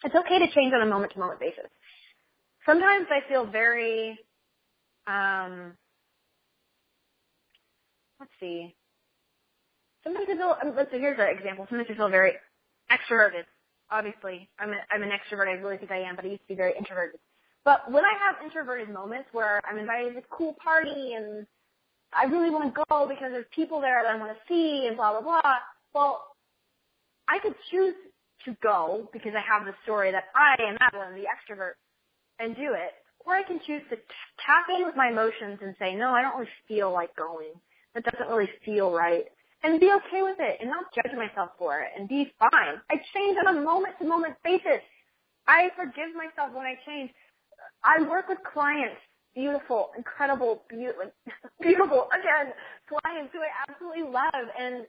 [0.03, 1.71] It's okay to change on a moment to moment basis.
[2.65, 4.19] Sometimes I feel very
[5.09, 5.73] um,
[8.21, 8.75] let's see.
[10.05, 11.67] Sometimes I feel, um, let's see, here's an example.
[11.69, 12.33] Sometimes I feel very
[12.91, 13.45] extroverted.
[13.91, 15.49] Obviously, I'm, a, I'm an extrovert.
[15.49, 17.19] I really think I am, but I used to be very introverted.
[17.65, 21.47] But when I have introverted moments where I'm invited to a cool party and
[22.13, 24.97] I really want to go because there's people there that I want to see and
[24.97, 25.57] blah, blah, blah,
[25.95, 26.25] well,
[27.29, 27.95] I could choose
[28.45, 31.77] to go because I have the story that I am Madeline, the extrovert,
[32.39, 32.95] and do it.
[33.29, 33.97] Or I can choose to
[34.41, 37.53] tap in with my emotions and say, no, I don't really feel like going.
[37.95, 39.27] That doesn't really feel right.
[39.63, 42.81] And be okay with it and not judge myself for it and be fine.
[42.89, 44.81] I change on a moment to moment basis.
[45.47, 47.11] I forgive myself when I change.
[47.85, 48.97] I work with clients,
[49.35, 51.13] beautiful, incredible, beautiful,
[51.61, 52.55] beautiful, again,
[52.89, 54.87] clients who I absolutely love and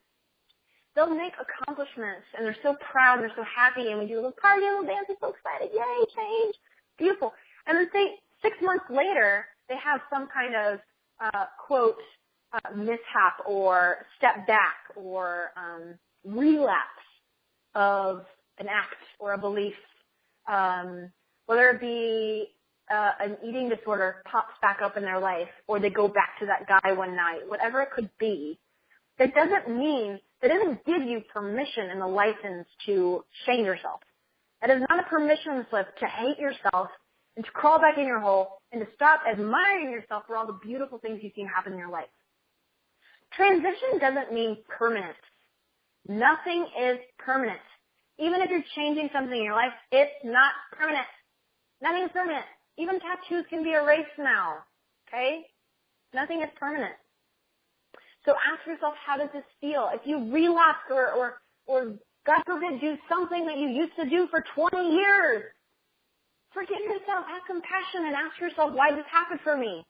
[0.95, 4.23] they'll make accomplishments and they're so proud and they're so happy and we do a
[4.23, 6.55] little party, a little dance, we're so excited, yay, change,
[6.97, 7.33] beautiful.
[7.67, 10.79] And then say six months later, they have some kind of,
[11.21, 11.97] uh, quote,
[12.53, 16.79] uh, mishap or step back or um, relapse
[17.75, 18.25] of
[18.57, 19.75] an act or a belief,
[20.47, 21.11] um,
[21.45, 22.47] whether it be
[22.91, 26.47] uh, an eating disorder pops back up in their life or they go back to
[26.47, 28.57] that guy one night, whatever it could be,
[29.19, 33.99] that doesn't mean, that doesn't give you permission and the license to shame yourself.
[34.61, 36.89] That is not a permission slip to hate yourself
[37.39, 40.59] and to crawl back in your hole and to stop admiring yourself for all the
[40.61, 42.11] beautiful things you've seen happen in your life.
[43.31, 45.15] Transition doesn't mean permanent.
[46.05, 47.61] Nothing is permanent.
[48.17, 51.07] Even if you're changing something in your life, it's not permanent.
[51.81, 52.43] Nothing is permanent.
[52.77, 54.57] Even tattoos can be erased now.
[55.07, 55.45] Okay?
[56.13, 56.95] Nothing is permanent.
[58.25, 59.89] So ask yourself, how does this feel?
[59.93, 64.27] If you relapse or, or, or God forbid, do something that you used to do
[64.27, 65.43] for 20 years,
[66.53, 69.85] forgive yourself, have compassion, and ask yourself, why this happened for me?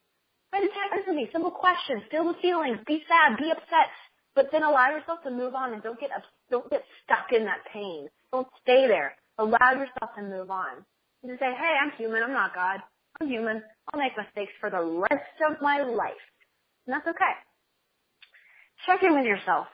[0.51, 1.29] Why this happen for me?
[1.31, 2.03] Simple questions.
[2.09, 2.79] Feel the feelings.
[2.87, 3.37] Be sad.
[3.37, 3.89] Be upset.
[4.35, 6.09] But then allow yourself to move on and don't get
[6.49, 8.07] don't get stuck in that pain.
[8.31, 9.15] Don't stay there.
[9.37, 10.85] Allow yourself to move on.
[11.23, 12.23] And to say, hey, I'm human.
[12.23, 12.79] I'm not God.
[13.19, 13.61] I'm human.
[13.91, 16.23] I'll make mistakes for the rest of my life.
[16.87, 17.35] And that's okay.
[18.85, 19.67] Check in with yourself.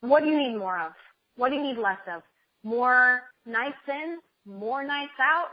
[0.00, 0.92] What do you need more of?
[1.36, 2.22] What do you need less of?
[2.62, 4.18] More nights in?
[4.46, 5.48] More nights out?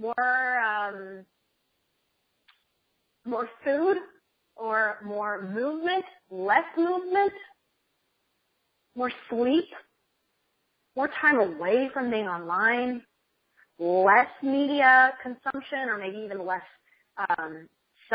[0.00, 1.24] More, um,
[3.26, 3.98] more food?
[4.56, 6.04] Or more movement?
[6.30, 7.32] Less movement?
[8.96, 9.64] More sleep?
[10.96, 13.02] More time away from being online?
[13.78, 16.62] Less media consumption or maybe even less
[17.38, 17.68] um,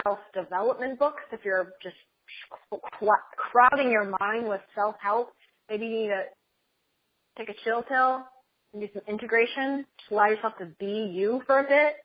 [0.03, 1.95] self-development books if you're just
[3.51, 5.31] crowding your mind with self-help.
[5.69, 6.23] Maybe you need to
[7.37, 8.25] take a chill pill
[8.75, 11.95] and do some integration to allow yourself to be you for a bit.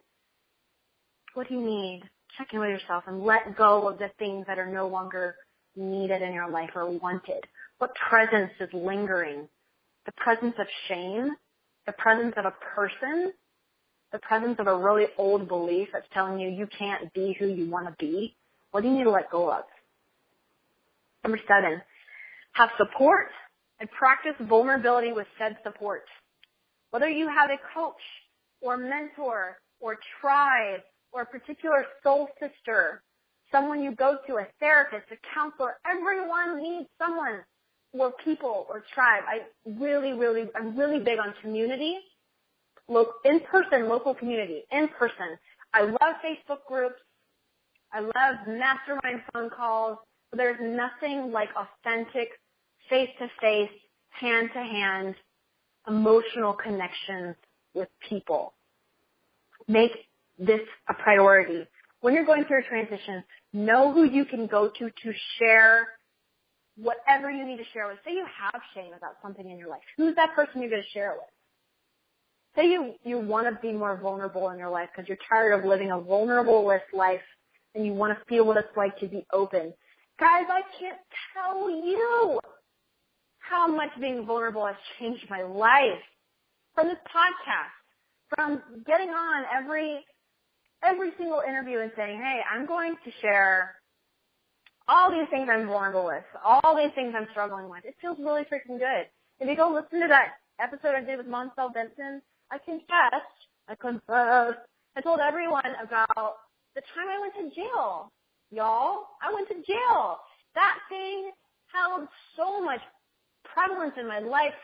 [1.35, 2.03] What do you need?
[2.39, 5.35] Check in with yourself and let go of the things that are no longer
[5.77, 7.45] needed in your life or wanted.
[7.79, 9.49] What presence is lingering?
[10.07, 11.31] The presence of shame,
[11.87, 13.33] the presence of a person,
[14.13, 17.69] the presence of a really old belief that's telling you you can't be who you
[17.69, 18.37] want to be.
[18.71, 19.65] What do you need to let go of?
[21.25, 21.83] Number seven,
[22.53, 23.29] have support
[23.81, 26.05] and practice vulnerability with said support.
[26.91, 28.03] Whether you have a coach
[28.61, 30.81] or mentor or tribe
[31.13, 33.03] or a particular soul sister,
[33.53, 37.41] someone you go to, a therapist, a counselor, everyone needs someone
[37.93, 39.25] or people or tribe.
[39.27, 41.99] I really, really, I'm really big on community,
[42.91, 45.39] Look, in person, local community, in person.
[45.73, 47.01] I love Facebook groups.
[47.93, 49.99] I love mastermind phone calls.
[50.31, 52.31] But there's nothing like authentic,
[52.89, 53.71] face-to-face,
[54.11, 55.15] hand-to-hand,
[55.91, 57.35] emotional connections
[57.75, 58.55] with people.
[59.69, 59.93] Make
[60.39, 61.67] this a priority.
[62.01, 63.23] When you're going through a transition,
[63.53, 65.89] know who you can go to to share
[66.77, 67.99] whatever you need to share with.
[68.07, 69.83] Say you have shame about something in your life.
[69.97, 71.29] Who's that person you're going to share it with?
[72.57, 75.65] Say you, you want to be more vulnerable in your life because you're tired of
[75.65, 77.21] living a vulnerable-less life
[77.75, 79.73] and you want to feel what it's like to be open.
[80.19, 80.99] Guys, I can't
[81.35, 82.41] tell you
[83.51, 86.03] how much being vulnerable has changed my life.
[86.75, 87.75] From this podcast,
[88.35, 90.05] from getting on every
[90.83, 93.75] every single interview and saying, "Hey, I'm going to share
[94.89, 98.45] all these things I'm vulnerable with, all these things I'm struggling with." It feels really
[98.45, 99.11] freaking good.
[99.41, 103.39] If you go listen to that episode I did with Moncel Benson, I confessed,
[103.69, 104.63] I confessed,
[104.97, 106.37] I told everyone about
[106.77, 108.13] the time I went to jail
[108.51, 109.07] y'all.
[109.23, 110.19] I went to jail.
[110.55, 111.31] That thing
[111.73, 112.81] held so much
[113.45, 114.55] prevalence in my life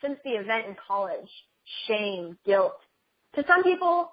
[0.00, 1.28] since the event in college.
[1.86, 2.76] Shame, guilt.
[3.36, 4.10] To some people,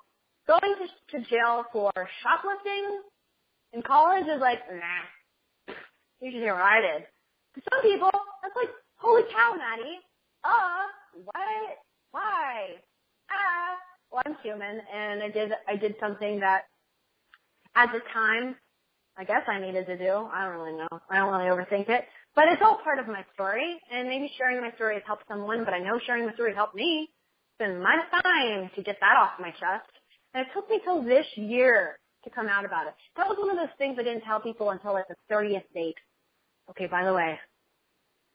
[0.47, 1.91] going to, to jail for
[2.23, 3.01] shoplifting
[3.73, 5.75] in college is like, nah.
[6.21, 7.07] You should hear what I did.
[7.55, 8.09] To some people,
[8.43, 9.99] that's like, holy cow, Maddie.
[10.43, 10.87] Uh,
[11.25, 11.77] what?
[12.11, 12.75] Why?
[13.31, 13.77] Ah.
[14.11, 16.63] Well, I'm human, and I did I did something that
[17.75, 18.55] at the time
[19.17, 20.27] I guess I needed to do.
[20.33, 20.99] I don't really know.
[21.09, 22.05] I don't really overthink it.
[22.39, 25.65] But it's all part of my story, and maybe sharing my story has helped someone,
[25.65, 27.09] but I know sharing my story helped me.
[27.11, 29.91] It's been my time to get that off my chest.
[30.33, 32.93] And it took me till this year to come out about it.
[33.17, 35.97] That was one of those things I didn't tell people until like the 30th date.
[36.69, 37.37] Okay, by the way,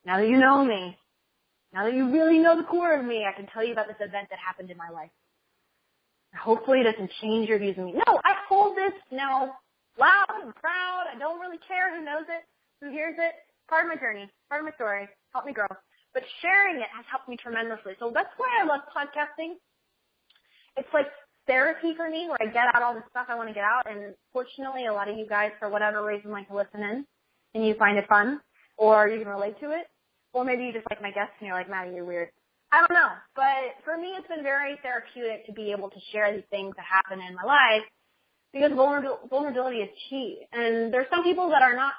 [0.05, 0.99] now that you know me,
[1.73, 3.97] now that you really know the core of me, I can tell you about this
[4.01, 5.13] event that happened in my life.
[6.39, 7.95] Hopefully it doesn't change your views of me.
[7.95, 9.55] No, I hold this now
[9.99, 11.07] loud and proud.
[11.11, 12.45] I don't really care who knows it,
[12.83, 13.33] who hears it.
[13.69, 15.67] Part of my journey, part of my story, helped me grow.
[16.13, 17.95] But sharing it has helped me tremendously.
[17.99, 19.55] So that's why I love podcasting.
[20.77, 21.07] It's like
[21.47, 23.91] therapy for me where I get out all the stuff I want to get out.
[23.91, 27.05] And fortunately, a lot of you guys, for whatever reason, like to listen in
[27.55, 28.41] and you find it fun
[28.77, 29.87] or you can relate to it.
[30.33, 32.29] Or maybe you just like my guests and you're like, Maddie, you're weird.
[32.73, 33.11] I don't know.
[33.37, 36.85] But for me, it's been very therapeutic to be able to share these things that
[36.85, 37.87] happen in my life
[38.53, 40.43] because vulnerability is key.
[40.53, 41.93] And there's some people that are not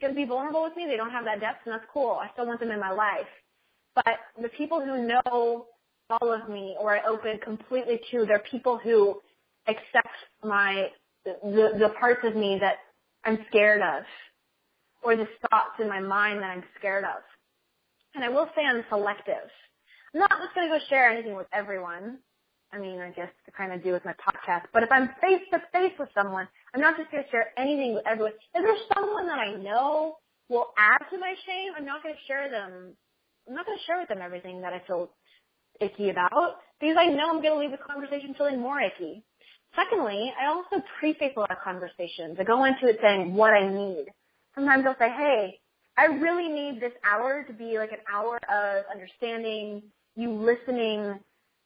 [0.00, 0.86] going to be vulnerable with me.
[0.86, 2.18] They don't have that depth, and that's cool.
[2.22, 3.28] I still want them in my life.
[3.94, 5.66] But the people who know
[6.10, 9.20] all of me or I open completely to, they're people who
[9.66, 10.88] accept my
[11.24, 12.76] the the parts of me that
[13.24, 14.04] I'm scared of,
[15.02, 17.22] or the thoughts in my mind that I'm scared of.
[18.14, 19.50] And I will say I'm selective.
[20.14, 22.18] I'm not just going to go share anything with everyone.
[22.72, 24.64] I mean, I guess to kind of do with my podcast.
[24.72, 27.94] But if I'm face to face with someone, I'm not just going to share anything
[27.94, 28.32] with everyone.
[28.54, 30.16] If there's someone that I know
[30.48, 32.94] will add to my shame, I'm not going to share them.
[33.48, 35.10] I'm not going to share with them everything that I feel
[35.80, 39.22] icky about because I know I'm going to leave the conversation feeling more icky.
[39.76, 42.36] Secondly, I also preface a lot of conversations.
[42.38, 44.06] I go into it saying what I need.
[44.54, 45.60] Sometimes I'll say, hey,
[45.96, 49.82] I really need this hour to be like an hour of understanding,
[50.16, 51.18] you listening,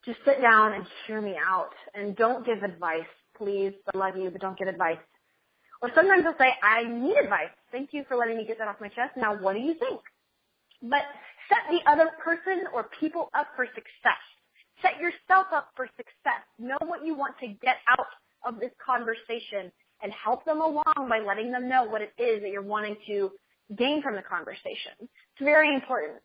[0.04, 3.02] just sit down and hear me out and don't give advice,
[3.42, 3.72] please.
[3.92, 4.98] I love you, but don't give advice.
[5.80, 7.50] Or sometimes I'll say, I need advice.
[7.72, 9.16] Thank you for letting me get that off my chest.
[9.16, 10.00] Now what do you think?
[10.82, 11.02] But
[11.48, 14.22] set the other person or people up for success.
[14.80, 16.42] Set yourself up for success.
[16.58, 18.06] Know what you want to get out
[18.46, 19.72] of this conversation
[20.02, 23.30] and help them along by letting them know what it is that you're wanting to
[23.76, 24.94] gain from the conversation.
[25.00, 26.18] It's very important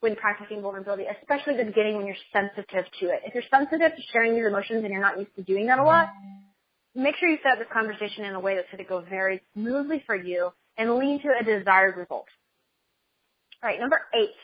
[0.00, 3.22] when practicing vulnerability, especially at the beginning when you're sensitive to it.
[3.26, 5.84] If you're sensitive to sharing your emotions and you're not used to doing that a
[5.84, 6.10] lot,
[6.94, 9.42] make sure you set up this conversation in a way that's going to go very
[9.54, 12.26] smoothly for you and lead to a desired result.
[13.62, 14.34] All right, number eight.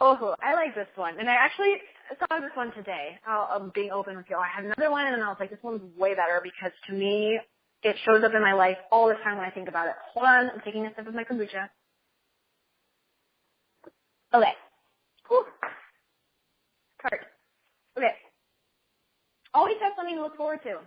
[0.00, 1.18] Oh, I like this one.
[1.18, 1.74] And I actually
[2.18, 3.18] saw this one today.
[3.26, 4.36] I'll, I'm being open with you.
[4.36, 6.92] I had another one and then I was like, this one's way better because to
[6.92, 7.38] me,
[7.82, 9.94] it shows up in my life all the time when I think about it.
[10.14, 11.68] Hold on, I'm taking a sip of my kombucha.
[14.34, 14.52] Okay.
[17.00, 17.20] Cart.
[17.96, 18.14] Okay.
[19.54, 20.78] Always have something to look forward to.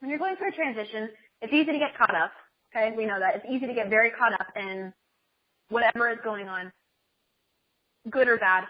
[0.00, 1.10] When you're going through a transition,
[1.42, 2.32] it's easy to get caught up.
[2.74, 3.36] Okay, we know that.
[3.36, 4.92] It's easy to get very caught up in
[5.68, 6.72] whatever is going on,
[8.10, 8.64] good or bad.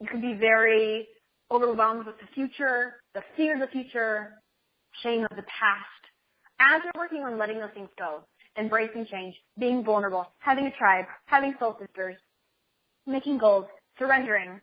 [0.00, 1.08] You can be very
[1.50, 4.32] overwhelmed with the future, the fear of the future,
[5.02, 5.88] shame of the past.
[6.60, 8.20] As you're working on letting those things go,
[8.58, 12.16] embracing change, being vulnerable, having a tribe, having soul sisters,
[13.06, 13.66] making goals,
[13.98, 14.60] surrendering.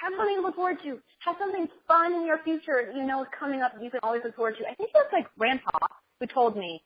[0.00, 0.98] Have something to look forward to.
[1.20, 4.36] Have something fun in your future you know coming up that you can always look
[4.36, 4.68] forward to.
[4.68, 5.78] I think that's like grandpa
[6.20, 6.82] who told me.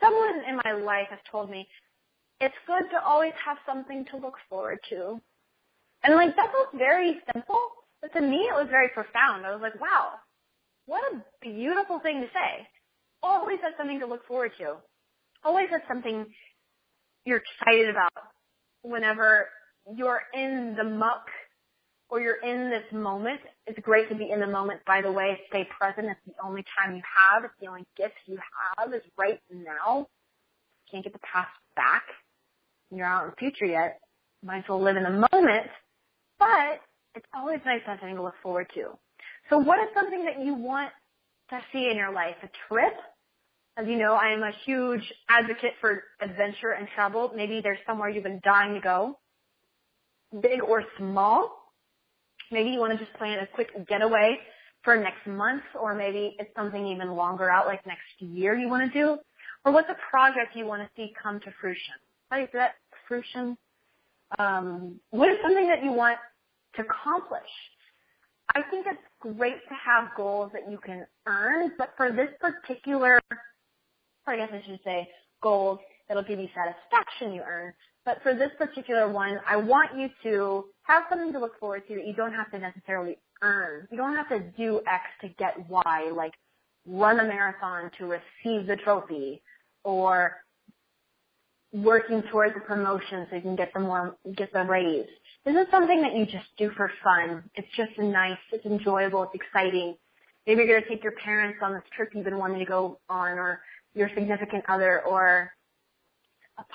[0.00, 1.66] Someone in my life has told me,
[2.40, 5.20] it's good to always have something to look forward to.
[6.02, 7.60] And like that was very simple,
[8.02, 9.46] but to me it was very profound.
[9.46, 10.12] I was like, wow,
[10.86, 12.66] what a beautiful thing to say.
[13.22, 14.76] Always have something to look forward to.
[15.44, 16.26] Always have something
[17.24, 18.12] you're excited about
[18.82, 19.48] whenever
[19.96, 21.26] you're in the muck
[22.08, 23.40] or you're in this moment.
[23.66, 25.38] It's great to be in the moment, by the way.
[25.48, 26.08] Stay present.
[26.08, 27.44] It's the only time you have.
[27.44, 28.38] It's the only gift you
[28.78, 30.06] have is right now.
[30.90, 32.04] Can't get the past back.
[32.90, 34.00] You're out in the future yet.
[34.44, 35.66] Might as well live in the moment.
[36.38, 36.80] But
[37.14, 38.90] it's always nice to have something to look forward to.
[39.50, 40.90] So what is something that you want
[41.50, 42.36] to see in your life?
[42.42, 42.94] A trip?
[43.76, 47.32] As you know, I am a huge advocate for adventure and travel.
[47.34, 49.18] Maybe there's somewhere you've been dying to go
[50.40, 51.65] big or small.
[52.50, 54.38] Maybe you want to just plan a quick getaway
[54.82, 58.92] for next month, or maybe it's something even longer out, like next year you want
[58.92, 59.18] to do.
[59.64, 61.94] Or what's a project you want to see come to fruition?
[62.30, 62.74] How do you that?
[63.08, 63.56] Fruition?
[64.38, 66.18] Um, what is something that you want
[66.76, 67.50] to accomplish?
[68.54, 73.20] I think it's great to have goals that you can earn, but for this particular,
[74.26, 75.08] I guess I should say,
[75.42, 77.72] goals that'll give you satisfaction you earn,
[78.06, 81.96] but for this particular one, I want you to have something to look forward to
[81.96, 83.88] that you don't have to necessarily earn.
[83.90, 86.32] You don't have to do X to get Y, like
[86.86, 89.42] run a marathon to receive the trophy
[89.82, 90.36] or
[91.72, 95.06] working towards a promotion so you can get the more, get the raise.
[95.44, 97.42] This is something that you just do for fun.
[97.56, 98.38] It's just nice.
[98.52, 99.24] It's enjoyable.
[99.24, 99.96] It's exciting.
[100.46, 103.00] Maybe you're going to take your parents on this trip you've been wanting to go
[103.08, 103.60] on or
[103.94, 105.50] your significant other or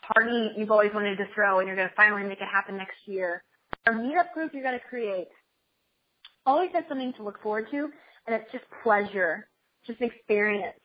[0.07, 2.97] party you've always wanted to throw and you're going to finally make it happen next
[3.05, 3.43] year,
[3.87, 5.27] or a meetup group you're going to create.
[6.45, 7.89] always has something to look forward to,
[8.27, 9.47] and it's just pleasure,
[9.85, 10.77] just experience.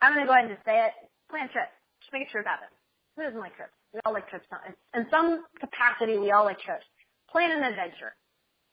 [0.00, 0.92] I'm going to go ahead and just say it.
[1.30, 1.72] Plan trips.
[2.00, 2.68] Just make a trip happen.
[3.16, 3.72] Who doesn't like trips?
[3.92, 4.46] We all like trips.
[4.94, 6.84] In some capacity, we all like trips.
[7.30, 8.14] Plan an adventure.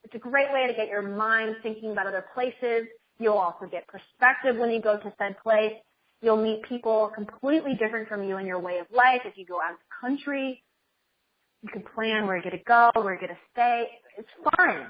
[0.03, 2.87] It's a great way to get your mind thinking about other places.
[3.19, 5.73] You'll also get perspective when you go to said place.
[6.21, 9.59] You'll meet people completely different from you in your way of life if you go
[9.59, 10.63] out of the country.
[11.63, 13.87] You can plan where you're going to go, where you're going to stay.
[14.17, 14.87] It's fun.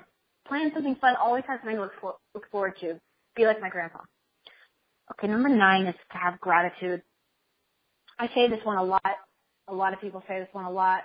[0.47, 2.99] Plan something fun always has something to look, for, look forward to.
[3.36, 3.99] Be like my grandpa.
[5.11, 7.01] Okay, number nine is to have gratitude.
[8.19, 9.01] I say this one a lot.
[9.67, 11.01] A lot of people say this one a lot.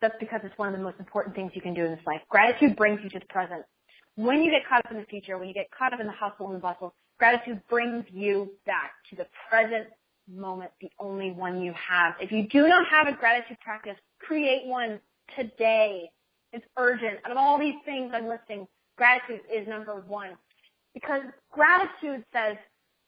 [0.00, 2.20] That's because it's one of the most important things you can do in this life.
[2.28, 3.64] Gratitude brings you to the present.
[4.16, 6.12] When you get caught up in the future, when you get caught up in the
[6.12, 9.88] hustle and the bustle, gratitude brings you back to the present
[10.28, 12.14] moment, the only one you have.
[12.20, 15.00] If you do not have a gratitude practice, create one
[15.36, 16.10] today.
[16.52, 17.18] It's urgent.
[17.24, 20.30] Out of all these things I'm listing, gratitude is number one.
[20.94, 22.56] Because gratitude says,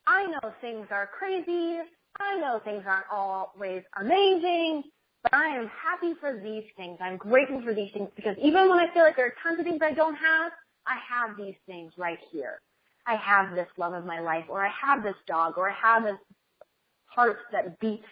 [0.06, 1.78] I know things are crazy.
[2.20, 4.84] I know things aren't always amazing,
[5.22, 6.98] but I am happy for these things.
[7.00, 9.64] I'm grateful for these things because even when I feel like there are tons of
[9.64, 10.52] things I don't have,
[10.86, 12.60] I have these things right here.
[13.08, 16.04] I have this love of my life, or I have this dog, or I have
[16.04, 16.18] this
[17.06, 18.04] heart that beats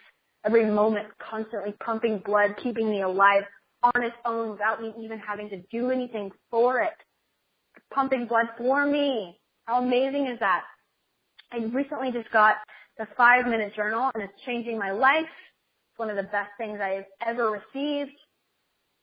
[0.44, 3.42] every moment, constantly pumping blood, keeping me alive
[3.82, 6.94] on its own without me even having to do anything for it.
[7.92, 9.38] Pumping blood for me.
[9.66, 10.62] How amazing is that?
[11.52, 12.56] I recently just got
[12.98, 15.24] the five minute journal and it's changing my life.
[15.24, 18.16] It's one of the best things I've ever received.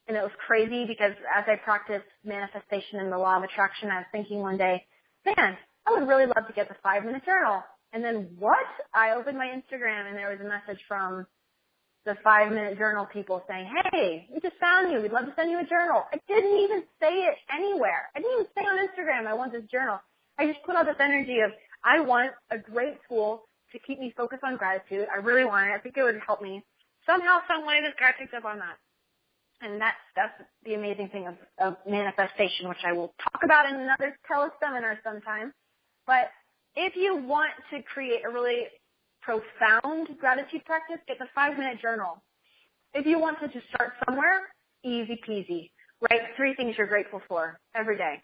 [0.07, 3.97] And it was crazy because as I practiced manifestation and the law of attraction, I
[3.97, 4.85] was thinking one day,
[5.25, 7.63] man, I would really love to get the five minute journal.
[7.91, 8.65] And then what?
[8.93, 11.25] I opened my Instagram and there was a message from
[12.05, 15.01] the five minute journal people saying, Hey, we just found you.
[15.01, 16.03] We'd love to send you a journal.
[16.11, 18.09] I didn't even say it anywhere.
[18.15, 19.99] I didn't even say on Instagram, I want this journal.
[20.38, 21.51] I just put out this energy of,
[21.84, 25.07] I want a great tool to keep me focused on gratitude.
[25.13, 25.73] I really want it.
[25.73, 26.63] I think it would help me.
[27.05, 28.77] Somehow, some way, this guy picked up on that.
[29.61, 30.34] And that's, that's
[30.65, 35.53] the amazing thing of, of manifestation, which I will talk about in another teleseminar sometime.
[36.08, 36.30] But
[36.76, 38.66] if you want to create a really
[39.22, 42.22] profound gratitude practice, get the five minute journal.
[42.93, 44.49] If you want to just start somewhere,
[44.84, 45.72] easy peasy.
[46.01, 48.22] Write three things you're grateful for every day.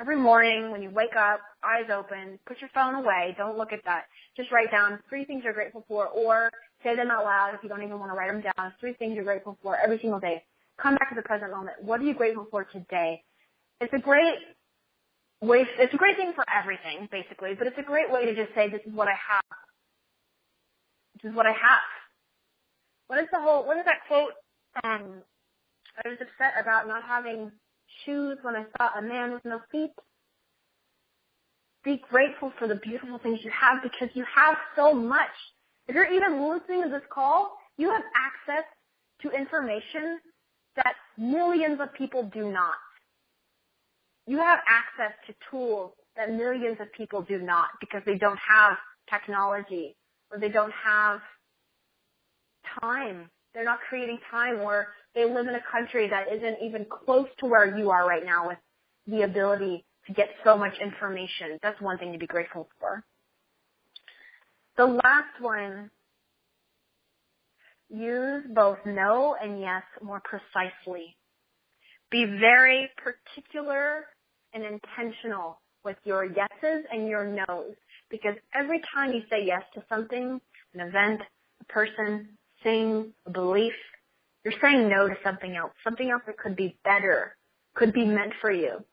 [0.00, 3.80] Every morning when you wake up, eyes open, put your phone away, don't look at
[3.84, 4.04] that.
[4.36, 6.50] Just write down three things you're grateful for or
[6.84, 8.72] say them out loud if you don't even want to write them down.
[8.78, 10.44] Three things you're grateful for every single day.
[10.80, 11.82] Come back to the present moment.
[11.82, 13.24] What are you grateful for today?
[13.80, 14.38] It's a great
[15.42, 18.68] it's a great thing for everything, basically, but it's a great way to just say,
[18.68, 19.58] this is what I have.
[21.22, 21.88] This is what I have.
[23.06, 24.32] What is the whole, what is that quote?
[24.84, 25.22] Um,
[26.04, 27.50] I was upset about not having
[28.04, 29.90] shoes when I saw a man with no feet.
[31.84, 35.30] Be grateful for the beautiful things you have because you have so much.
[35.86, 38.64] If you're even listening to this call, you have access
[39.22, 40.18] to information
[40.76, 42.74] that millions of people do not.
[44.28, 48.76] You have access to tools that millions of people do not because they don't have
[49.08, 49.96] technology
[50.30, 51.20] or they don't have
[52.82, 53.30] time.
[53.54, 57.46] They're not creating time or they live in a country that isn't even close to
[57.46, 58.58] where you are right now with
[59.06, 61.58] the ability to get so much information.
[61.62, 63.02] That's one thing to be grateful for.
[64.76, 65.90] The last one,
[67.88, 71.16] use both no and yes more precisely.
[72.10, 74.04] Be very particular
[74.58, 77.74] and intentional with your yeses and your nos
[78.10, 80.40] because every time you say yes to something,
[80.74, 81.20] an event,
[81.60, 82.28] a person,
[82.62, 83.72] thing, a belief,
[84.44, 87.36] you're saying no to something else, something else that could be better,
[87.74, 88.84] could be meant for you.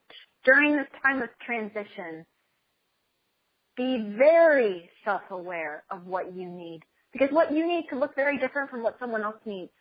[0.43, 2.25] During this time of transition,
[3.75, 6.81] be very self-aware of what you need.
[7.11, 9.71] Because what you need could look very different from what someone else needs.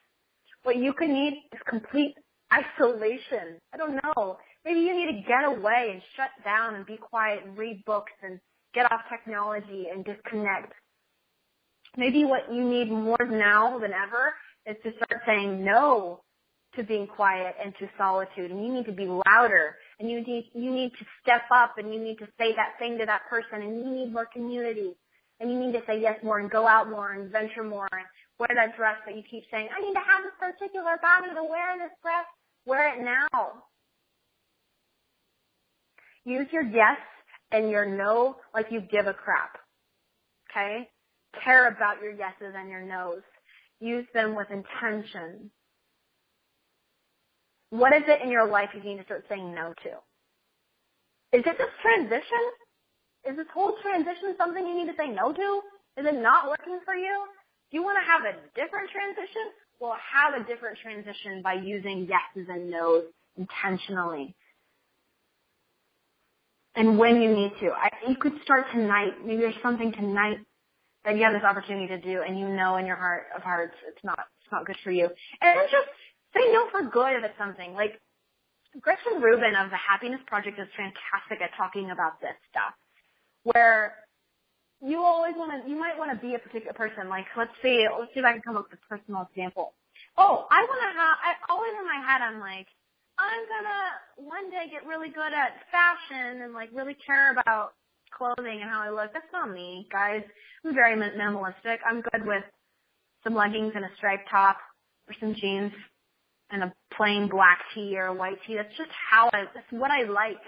[0.63, 2.15] What you could need is complete
[2.53, 3.59] isolation.
[3.73, 4.39] I don't know.
[4.65, 8.13] Maybe you need to get away and shut down and be quiet and read books
[8.23, 8.41] and
[8.75, 10.73] get off technology and disconnect.
[11.97, 14.35] Maybe what you need more now than ever
[14.67, 16.23] is to start saying no
[16.77, 20.51] to being quiet and to solitude and you need to be louder and you need
[20.55, 23.63] you need to step up and you need to say that thing to that person
[23.63, 24.93] and you need more community
[25.39, 28.05] and you need to say yes more and go out more and venture more and
[28.39, 31.45] wear that dress that you keep saying, I need to have this particular body to
[31.45, 32.27] wear this dress.
[32.67, 33.63] Wear it now.
[36.25, 36.99] Use your yes
[37.53, 39.59] and your no like you give a crap.
[40.51, 40.89] Okay?
[41.43, 43.23] Care about your yeses and your nos.
[43.81, 45.51] Use them with intention.
[47.71, 49.91] What is it in your life you need to start saying no to?
[51.37, 52.45] Is it this transition?
[53.29, 55.61] Is this whole transition something you need to say no to?
[55.99, 57.25] Is it not working for you?
[57.71, 59.51] Do you want to have a different transition?
[59.81, 63.05] Well, have a different transition by using yeses and nos
[63.37, 64.37] intentionally.
[66.77, 67.71] And when you need to.
[67.71, 69.25] I, you could start tonight.
[69.25, 70.39] Maybe there's something tonight
[71.05, 73.75] that you have this opportunity to do and you know in your heart of hearts
[73.87, 75.09] it's not, it's not good for you.
[75.41, 75.87] And just
[76.35, 77.75] say no for good if it's something.
[77.75, 78.01] Like,
[78.81, 82.75] Gretchen Rubin of the Happiness Project is fantastic at talking about this stuff.
[83.45, 83.95] Where
[84.83, 87.09] you always want to, you might want to be a particular person.
[87.09, 89.75] Like, let's see, let's see if I can come up with a personal example.
[90.19, 92.67] Oh, I want to have, I always in my head, I'm like,
[93.19, 97.75] I'm gonna one day get really good at fashion and like really care about
[98.17, 99.13] clothing and how I look.
[99.13, 100.23] That's not me, guys.
[100.65, 101.79] I'm very minimalistic.
[101.87, 102.45] I'm good with
[103.23, 104.59] some leggings and a striped top
[105.09, 105.73] or some jeans
[106.51, 108.55] and a plain black tee or a white tee.
[108.57, 110.43] That's just how I, that's what I like.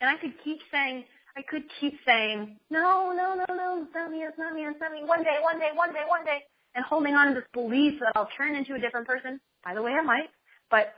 [0.00, 1.04] And I could keep saying,
[1.36, 4.80] I could keep saying, no, no, no, no, it's not me, it's not me, it's
[4.80, 5.02] not me.
[5.04, 6.40] One day, one day, one day, one day.
[6.74, 9.40] And holding on to this belief that I'll turn into a different person.
[9.64, 10.30] By the way, I might.
[10.70, 10.94] But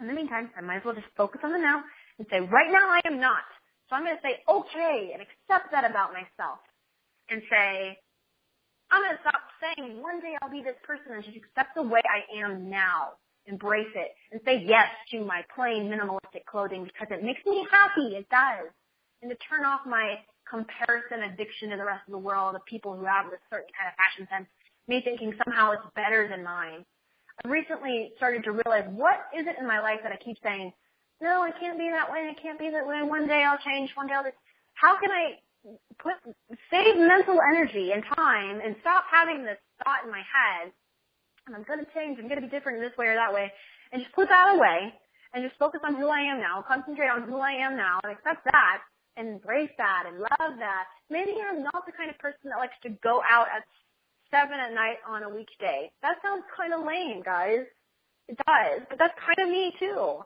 [0.00, 1.82] in the meantime, I might as well just focus on the now
[2.18, 3.44] and say, right now I am not.
[3.88, 6.58] So I'm going to say, okay, and accept that about myself.
[7.30, 7.98] And say,
[8.90, 11.82] I'm going to stop saying one day I'll be this person and just accept the
[11.82, 13.18] way I am now.
[13.46, 18.18] Embrace it and say yes to my plain minimalistic clothing because it makes me happy.
[18.18, 18.74] It does.
[19.22, 20.18] And to turn off my
[20.50, 23.86] comparison addiction to the rest of the world of people who have this certain kind
[23.86, 24.50] of fashion sense,
[24.88, 26.84] me thinking somehow it's better than mine.
[27.44, 30.72] I've recently started to realize what is it in my life that I keep saying,
[31.20, 32.28] no, I can't be that way.
[32.30, 33.02] I can't be that way.
[33.02, 33.90] One day I'll change.
[33.94, 34.24] One day I'll.
[34.74, 35.40] How can I
[35.98, 36.14] put
[36.70, 40.72] save mental energy and time and stop having this thought in my head?
[41.46, 42.18] And I'm to change.
[42.20, 43.52] I'm to be different in this way or that way,
[43.92, 44.92] and just put that away
[45.32, 46.64] and just focus on who I am now.
[46.66, 48.82] Concentrate on who I am now and accept that
[49.16, 50.84] and embrace that and love that.
[51.08, 53.64] Maybe you're not the kind of person that likes to go out at
[54.30, 55.90] seven at night on a weekday.
[56.02, 57.66] That sounds kind of lame, guys.
[58.28, 60.22] It does, but that's kind of me too.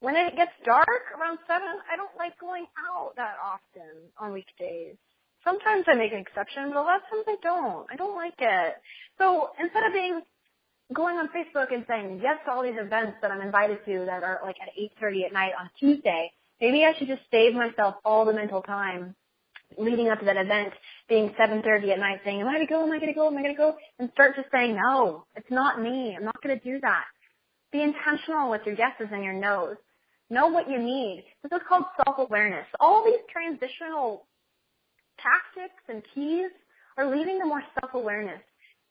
[0.00, 4.96] When it gets dark around seven, I don't like going out that often on weekdays.
[5.42, 7.86] Sometimes I make an exception, but a lot of times I don't.
[7.90, 8.74] I don't like it.
[9.18, 10.20] So instead of being
[10.92, 14.22] going on Facebook and saying yes to all these events that I'm invited to that
[14.22, 18.24] are like at 8:30 at night on Tuesday, maybe I should just save myself all
[18.24, 19.14] the mental time
[19.78, 20.72] leading up to that event
[21.08, 22.82] being 7.30 at night saying, am I going to go?
[22.82, 23.26] Am I going to go?
[23.26, 23.76] Am I going to go?
[23.98, 26.14] And start just saying, no, it's not me.
[26.16, 27.04] I'm not going to do that.
[27.72, 29.76] Be intentional with your yeses and your nos.
[30.30, 31.24] Know what you need.
[31.42, 32.66] This is called self-awareness.
[32.80, 34.26] All these transitional
[35.18, 36.50] tactics and keys
[36.96, 38.40] are leading to more self-awareness.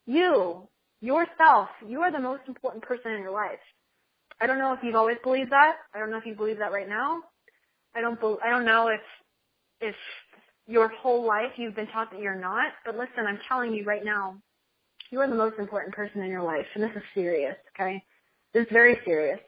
[0.06, 0.68] You,
[1.02, 3.60] yourself, you are the most important person in your life.
[4.40, 5.76] I don't know if you've always believed that.
[5.94, 7.22] I don't know if you believe that right now.
[7.96, 8.20] I don't.
[8.20, 9.02] Be, I don't know if
[9.82, 9.96] if
[10.68, 12.74] your whole life you've been taught that you're not.
[12.86, 14.38] But listen, I'm telling you right now,
[15.12, 17.56] you are the most important person in your life, and this is serious.
[17.76, 18.04] Okay,
[18.54, 19.40] this is very serious.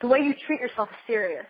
[0.00, 1.46] The way you treat yourself is serious.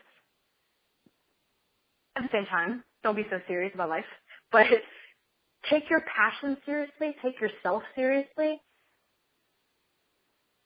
[2.16, 4.04] At the same time, don't be so serious about life,
[4.52, 4.66] but
[5.70, 8.60] take your passion seriously, take yourself seriously.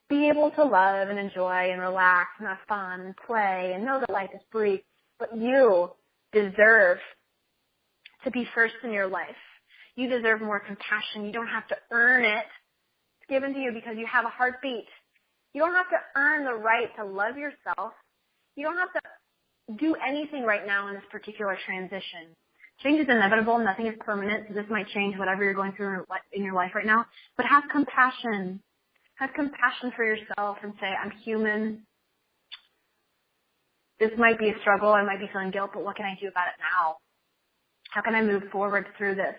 [0.09, 4.01] Be able to love and enjoy and relax and have fun and play and know
[4.01, 4.81] that life is brief,
[5.19, 5.91] but you
[6.35, 6.99] deserve
[8.25, 9.41] to be first in your life.
[9.97, 11.25] You deserve more compassion.
[11.25, 12.45] You don't have to earn it.
[13.21, 14.87] It's given to you because you have a heartbeat.
[15.53, 17.93] You don't have to earn the right to love yourself.
[18.57, 19.01] You don't have to
[19.79, 22.35] do anything right now in this particular transition.
[22.83, 23.59] Change is inevitable.
[23.59, 24.47] Nothing is permanent.
[24.49, 27.07] So this might change whatever you're going through in your life right now.
[27.37, 28.61] But have compassion.
[29.17, 31.87] Have compassion for yourself and say, I'm human
[34.01, 34.93] this might be a struggle.
[34.93, 36.97] I might be feeling guilt, but what can I do about it now?
[37.91, 39.37] How can I move forward through this?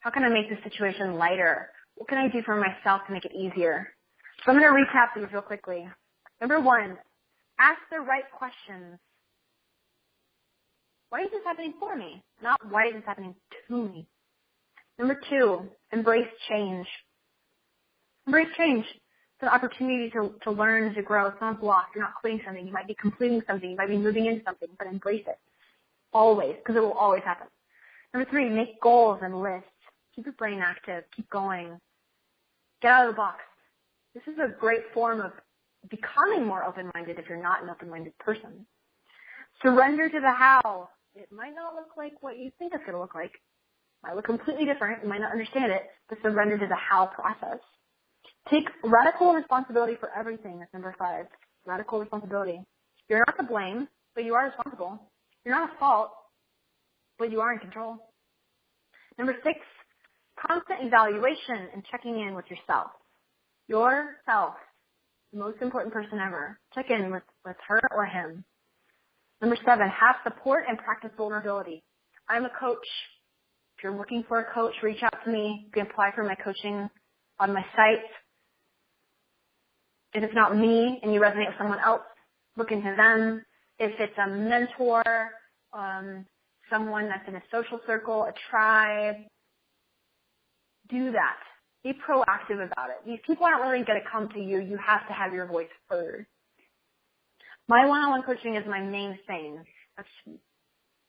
[0.00, 1.70] How can I make the situation lighter?
[1.94, 3.88] What can I do for myself to make it easier?
[4.44, 5.88] So I'm going to recap these real quickly.
[6.40, 6.98] Number one,
[7.58, 8.98] ask the right questions.
[11.10, 12.22] Why is this happening for me?
[12.42, 13.36] Not why is this happening
[13.68, 14.08] to me?
[14.98, 16.86] Number two, embrace change.
[18.26, 18.84] Embrace change
[19.44, 21.26] an opportunity to, to learn, to grow.
[21.26, 21.94] It's not blocked.
[21.94, 22.66] You're not quitting something.
[22.66, 23.70] You might be completing something.
[23.70, 25.38] You might be moving into something, but embrace it.
[26.12, 27.48] Always, because it will always happen.
[28.12, 29.68] Number three, make goals and lists.
[30.14, 31.04] Keep your brain active.
[31.14, 31.80] Keep going.
[32.80, 33.40] Get out of the box.
[34.14, 35.32] This is a great form of
[35.90, 38.66] becoming more open-minded if you're not an open-minded person.
[39.62, 40.88] Surrender to the how.
[41.16, 43.34] It might not look like what you think it's going to look like.
[43.34, 45.02] It might look completely different.
[45.02, 47.58] You might not understand it, but surrender to the how process.
[48.50, 50.58] Take radical responsibility for everything.
[50.60, 51.26] That's number five.
[51.66, 52.60] Radical responsibility.
[53.08, 53.88] You're not to blame.
[54.14, 55.00] but you are responsible.
[55.44, 56.10] You're not at fault,
[57.18, 57.98] but you are in control.
[59.18, 59.58] Number six,
[60.38, 62.90] constant evaluation and checking in with yourself.
[63.68, 64.54] Yourself,
[65.32, 66.58] the most important person ever.
[66.74, 68.44] Check in with, with her or him.
[69.40, 71.82] Number seven, have support and practice vulnerability.
[72.28, 72.86] I'm a coach.
[73.78, 75.64] If you're looking for a coach, reach out to me.
[75.66, 76.88] You can apply for my coaching
[77.40, 78.04] on my site.
[80.14, 82.02] If it's not me and you resonate with someone else,
[82.56, 83.44] look into them.
[83.78, 85.02] If it's a mentor,
[85.72, 86.24] um,
[86.70, 89.16] someone that's in a social circle, a tribe,
[90.88, 91.36] do that.
[91.82, 93.04] Be proactive about it.
[93.04, 94.60] These people aren't really going to come to you.
[94.60, 96.26] You have to have your voice heard.
[97.68, 99.64] My one-on-one coaching is my main thing.
[99.96, 100.38] That's,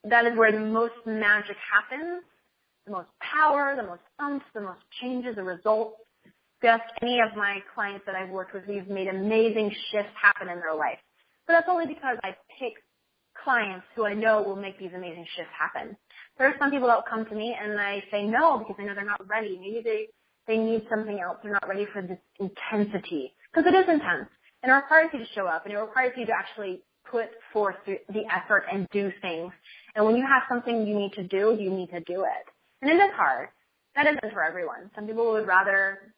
[0.04, 2.22] that is where the most magic happens,
[2.86, 5.96] the most power, the most umph, the most changes, the results.
[6.62, 10.58] Just any of my clients that I've worked with, we've made amazing shifts happen in
[10.58, 10.98] their life.
[11.46, 12.74] But that's only because I pick
[13.44, 15.96] clients who I know will make these amazing shifts happen.
[16.38, 18.84] There are some people that will come to me and I say no because I
[18.84, 19.58] know they're not ready.
[19.60, 20.08] Maybe they,
[20.46, 21.38] they need something else.
[21.42, 23.34] They're not ready for this intensity.
[23.52, 24.28] Because it is intense.
[24.62, 27.76] And it requires you to show up and it requires you to actually put forth
[27.86, 29.52] the effort and do things.
[29.94, 32.44] And when you have something you need to do, you need to do it.
[32.82, 33.48] And it is hard.
[33.94, 34.90] That isn't for everyone.
[34.94, 36.14] Some people would rather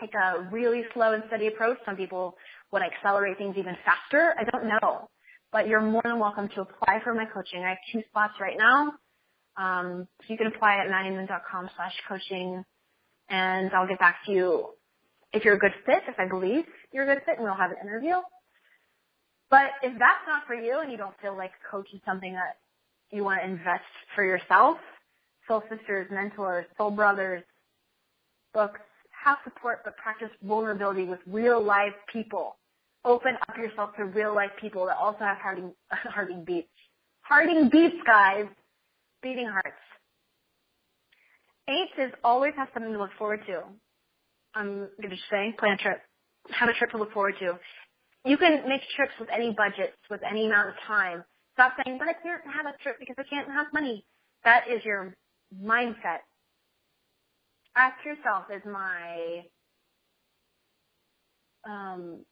[0.00, 1.78] take a really slow and steady approach.
[1.84, 2.36] Some people
[2.72, 4.34] would accelerate things even faster.
[4.38, 5.08] I don't know.
[5.52, 7.62] But you're more than welcome to apply for my coaching.
[7.64, 8.92] I have two spots right now.
[9.56, 12.64] Um, you can apply at maddiemoon.com slash coaching
[13.28, 14.68] and I'll get back to you
[15.32, 17.70] if you're a good fit, if I believe you're a good fit and we'll have
[17.70, 18.14] an interview.
[19.50, 22.58] But if that's not for you and you don't feel like coach is something that
[23.10, 23.82] you want to invest
[24.14, 24.78] for yourself,
[25.48, 27.42] soul sisters, mentors, soul brothers,
[28.54, 28.80] books,
[29.22, 32.56] have support but practice vulnerability with real life people.
[33.04, 36.68] Open up yourself to real life people that also have hearting, hearting beats.
[37.22, 38.46] Hearting beats, guys.
[39.22, 39.76] Beating hearts.
[41.68, 43.62] Eight is always have something to look forward to.
[44.54, 46.00] I'm going to say plan a trip.
[46.50, 47.58] Have a trip to look forward to.
[48.24, 51.24] You can make trips with any budgets, with any amount of time.
[51.54, 54.04] Stop saying, but I can't have a trip because I can't have money.
[54.44, 55.14] That is your
[55.62, 56.20] mindset.
[57.76, 59.44] Ask yourself, is my
[61.68, 62.24] um,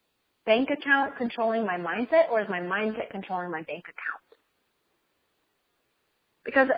[0.47, 4.23] bank account controlling my mindset or is my mindset controlling my bank account?
[6.45, 6.69] Because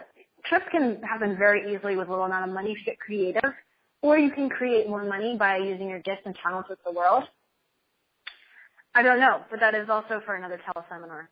[0.45, 3.53] trips can happen very easily with a little amount of money if you get creative,
[4.03, 7.24] or you can create more money by using your gifts and talents with the world.
[8.95, 11.28] I don't know, but that is also for another teleseminar.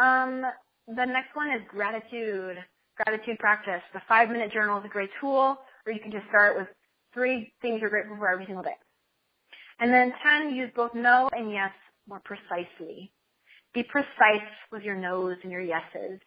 [0.00, 0.42] Um,
[0.88, 2.56] the next one is gratitude.
[3.04, 3.82] Gratitude practice.
[3.94, 6.68] The five minute journal is a great tool, or you can just start with
[7.14, 8.76] three things you're grateful for every single day.
[9.80, 11.72] And then 10, use both no and yes
[12.08, 13.10] more precisely.
[13.72, 16.20] Be precise with your no's and your yeses.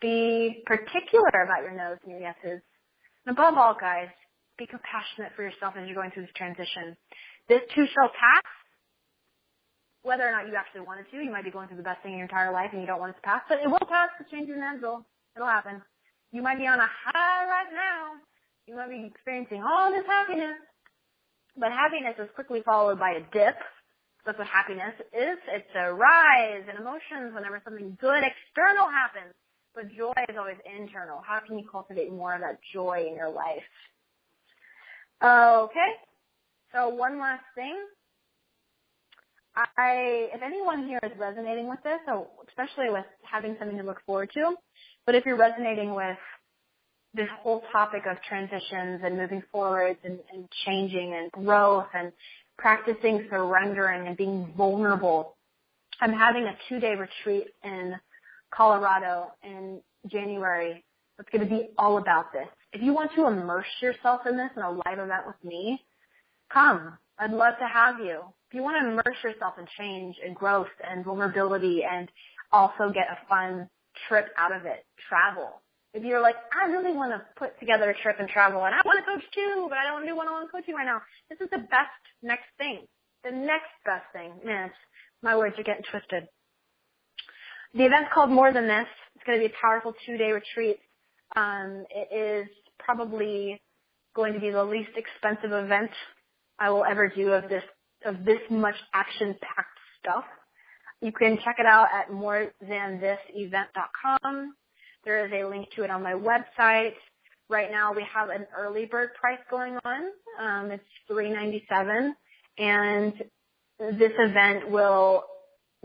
[0.00, 2.62] Be particular about your no's and your yeses.
[3.26, 4.08] And above all, guys,
[4.56, 6.96] be compassionate for yourself as you're going through this transition.
[7.48, 8.48] This too shall pass.
[10.02, 12.12] Whether or not you actually wanted to, you might be going through the best thing
[12.12, 14.08] in your entire life and you don't want it to pass, but it will pass.
[14.18, 15.04] The change is inevitable.
[15.36, 15.82] It'll happen.
[16.32, 18.16] You might be on a high right now.
[18.68, 20.60] You might be experiencing all this happiness.
[21.56, 23.56] But happiness is quickly followed by a dip.
[24.26, 25.38] That's what happiness is.
[25.48, 29.32] It's a rise in emotions whenever something good external happens.
[29.74, 31.22] But joy is always internal.
[31.26, 33.64] How can you cultivate more of that joy in your life?
[35.24, 35.92] Okay.
[36.74, 37.74] So one last thing.
[39.56, 41.98] I, if anyone here is resonating with this,
[42.46, 44.54] especially with having something to look forward to,
[45.06, 46.18] but if you're resonating with
[47.18, 52.12] this whole topic of transitions and moving forwards and, and changing and growth and
[52.56, 55.34] practicing surrendering and being vulnerable.
[56.00, 57.96] I'm having a two day retreat in
[58.54, 60.84] Colorado in January.
[61.18, 62.46] It's going to be all about this.
[62.72, 65.82] If you want to immerse yourself in this in a live event with me,
[66.52, 66.96] come.
[67.18, 68.20] I'd love to have you.
[68.48, 72.08] If you want to immerse yourself in change and growth and vulnerability and
[72.52, 73.68] also get a fun
[74.08, 75.60] trip out of it, travel.
[75.94, 78.80] If you're like, I really want to put together a trip and travel and I
[78.84, 81.00] want to coach too, but I don't want to do one-on-one coaching right now.
[81.30, 82.86] This is the best next thing.
[83.24, 84.32] The next best thing.
[84.44, 84.70] Man,
[85.22, 86.28] my words are getting twisted.
[87.74, 88.86] The event's called More Than This.
[89.14, 90.78] It's going to be a powerful two-day retreat.
[91.36, 92.48] Um, it is
[92.78, 93.60] probably
[94.14, 95.90] going to be the least expensive event
[96.58, 97.62] I will ever do of this
[98.04, 100.24] of this much action-packed stuff.
[101.00, 104.54] You can check it out at morethanThisEvent.com.
[105.08, 106.92] There is a link to it on my website.
[107.48, 110.02] Right now we have an early bird price going on.
[110.38, 112.14] Um, it's 397
[112.58, 113.14] and
[113.78, 115.24] this event will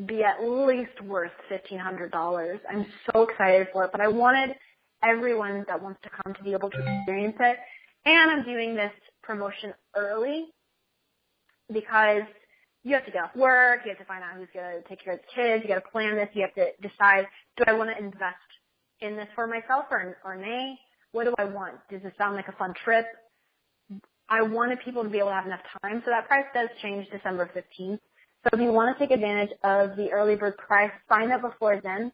[0.05, 2.59] be at least worth $1,500.
[2.69, 4.57] I'm so excited for it, but I wanted
[5.01, 7.57] everyone that wants to come to be able to experience it.
[8.05, 8.91] And I'm doing this
[9.21, 10.47] promotion early
[11.71, 12.23] because
[12.83, 15.01] you have to get off work, you have to find out who's going to take
[15.01, 17.25] care of the kids, you got to plan this, you have to decide,
[17.55, 18.35] do I want to invest
[19.03, 20.79] in this for myself or, or nay?
[21.11, 21.75] What do I want?
[21.91, 23.05] Does it sound like a fun trip?
[24.29, 27.07] I wanted people to be able to have enough time, so that price does change
[27.11, 27.99] December 15th.
[28.43, 31.79] So if you want to take advantage of the early bird price, sign up before
[31.81, 32.11] then.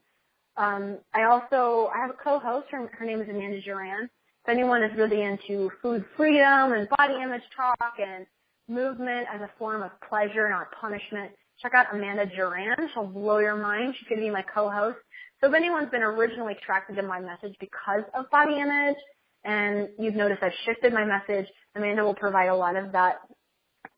[0.57, 2.67] Um, I also I have a co-host.
[2.71, 4.09] Her, her name is Amanda Duran.
[4.43, 8.25] If anyone is really into food freedom and body image talk and
[8.67, 12.75] movement as a form of pleasure, not punishment, check out Amanda Duran.
[12.93, 13.95] She'll blow your mind.
[13.97, 14.97] She's going to be my co-host.
[15.41, 18.97] So if anyone's been originally attracted to my message because of body image,
[19.45, 23.19] and you've noticed I've shifted my message, Amanda will provide a lot of that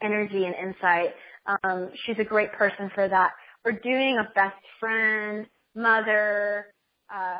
[0.01, 1.15] energy and insight.
[1.63, 3.31] Um, she's a great person for that.
[3.65, 6.67] We're doing a best friend, mother,
[7.13, 7.37] uh,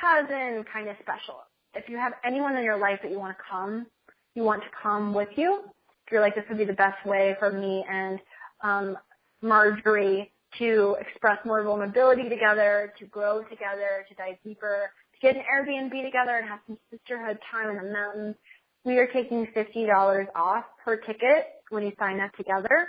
[0.00, 1.40] cousin kind of special.
[1.74, 3.86] If you have anyone in your life that you want to come,
[4.34, 5.62] you want to come with you,
[6.06, 8.18] if you're like, this would be the best way for me and
[8.62, 8.96] um,
[9.42, 15.42] Marjorie to express more vulnerability together, to grow together, to dive deeper, to get an
[15.42, 18.36] Airbnb together and have some sisterhood time in the mountains.
[18.84, 22.88] We are taking $50 off per ticket when you sign up together.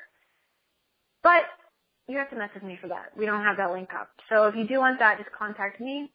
[1.24, 1.44] But
[2.08, 3.16] you have to message me for that.
[3.16, 4.10] We don't have that link up.
[4.30, 6.12] So if you do want that, just contact me.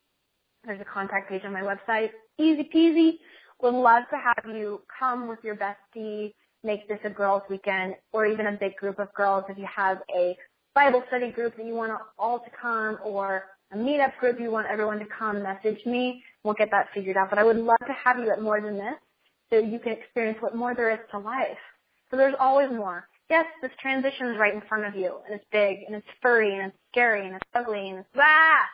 [0.65, 2.11] There's a contact page on my website.
[2.39, 3.19] Easy peasy.
[3.63, 8.27] Would love to have you come with your bestie, make this a girls weekend or
[8.27, 10.37] even a big group of girls if you have a
[10.77, 14.67] Bible study group that you want all to come or a meetup group you want
[14.71, 16.23] everyone to come, message me.
[16.45, 17.31] We'll get that figured out.
[17.31, 18.95] But I would love to have you at more than this
[19.49, 21.57] so you can experience what more there is to life.
[22.11, 23.09] So there's always more.
[23.31, 26.53] Yes, this transition is right in front of you and it's big and it's furry
[26.53, 28.67] and it's scary and it's ugly and it's ah,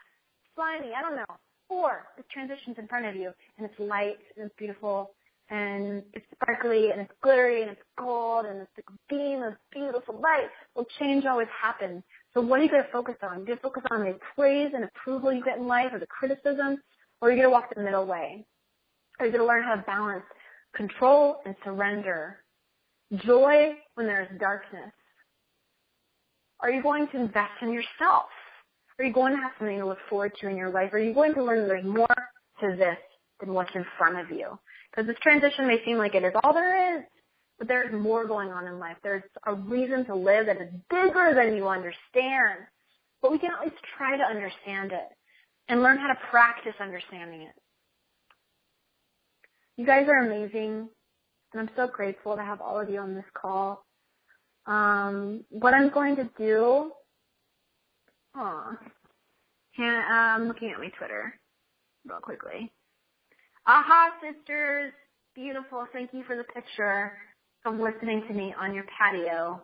[0.57, 1.37] slimy, I don't know.
[1.69, 5.13] Or this transition's in front of you and it's light and it's beautiful
[5.53, 10.15] and it's sparkly and it's glittery and it's gold and it's a beam of beautiful
[10.15, 10.49] light.
[10.75, 12.03] Well, change always happens.
[12.33, 13.41] So what are you going to focus on?
[13.41, 16.07] You going to focus on the praise and approval you get in life or the
[16.07, 16.79] criticism?
[17.21, 18.47] Or are you going to walk the middle way?
[19.21, 20.25] Are you going to learn how to balance
[20.75, 22.39] control and surrender?
[23.15, 24.91] Joy when there is darkness?
[26.61, 28.25] Are you going to invest in yourself?
[28.99, 30.95] Are you going to have something to look forward to in your life?
[30.95, 32.07] Are you going to learn there's more
[32.61, 32.97] to this
[33.43, 34.59] than what's in front of you?
[34.91, 37.05] Because this transition may seem like it is all there is,
[37.59, 38.97] but there's more going on in life.
[39.03, 42.61] There's a reason to live that is bigger than you understand.
[43.21, 45.09] But we can at least try to understand it
[45.69, 47.55] and learn how to practice understanding it.
[49.77, 50.89] You guys are amazing,
[51.53, 53.85] and I'm so grateful to have all of you on this call.
[54.67, 56.93] Um, what I'm going to do,
[58.37, 58.77] oh,
[59.79, 61.39] I'm looking at my Twitter
[62.07, 62.71] real quickly.
[63.67, 64.93] Aha, sisters.
[65.35, 65.87] Beautiful.
[65.93, 67.13] Thank you for the picture
[67.63, 69.63] from listening to me on your patio,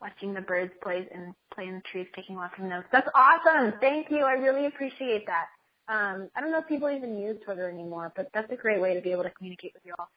[0.00, 2.86] watching the birds play and play in the trees, taking lots of notes.
[2.90, 3.74] That's awesome.
[3.80, 4.24] Thank you.
[4.24, 5.46] I really appreciate that.
[5.88, 8.94] Um, I don't know if people even use Twitter anymore, but that's a great way
[8.94, 10.08] to be able to communicate with you all.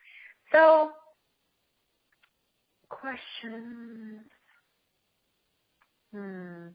[0.51, 0.91] So,
[2.89, 4.21] questions.
[6.13, 6.67] Hmm.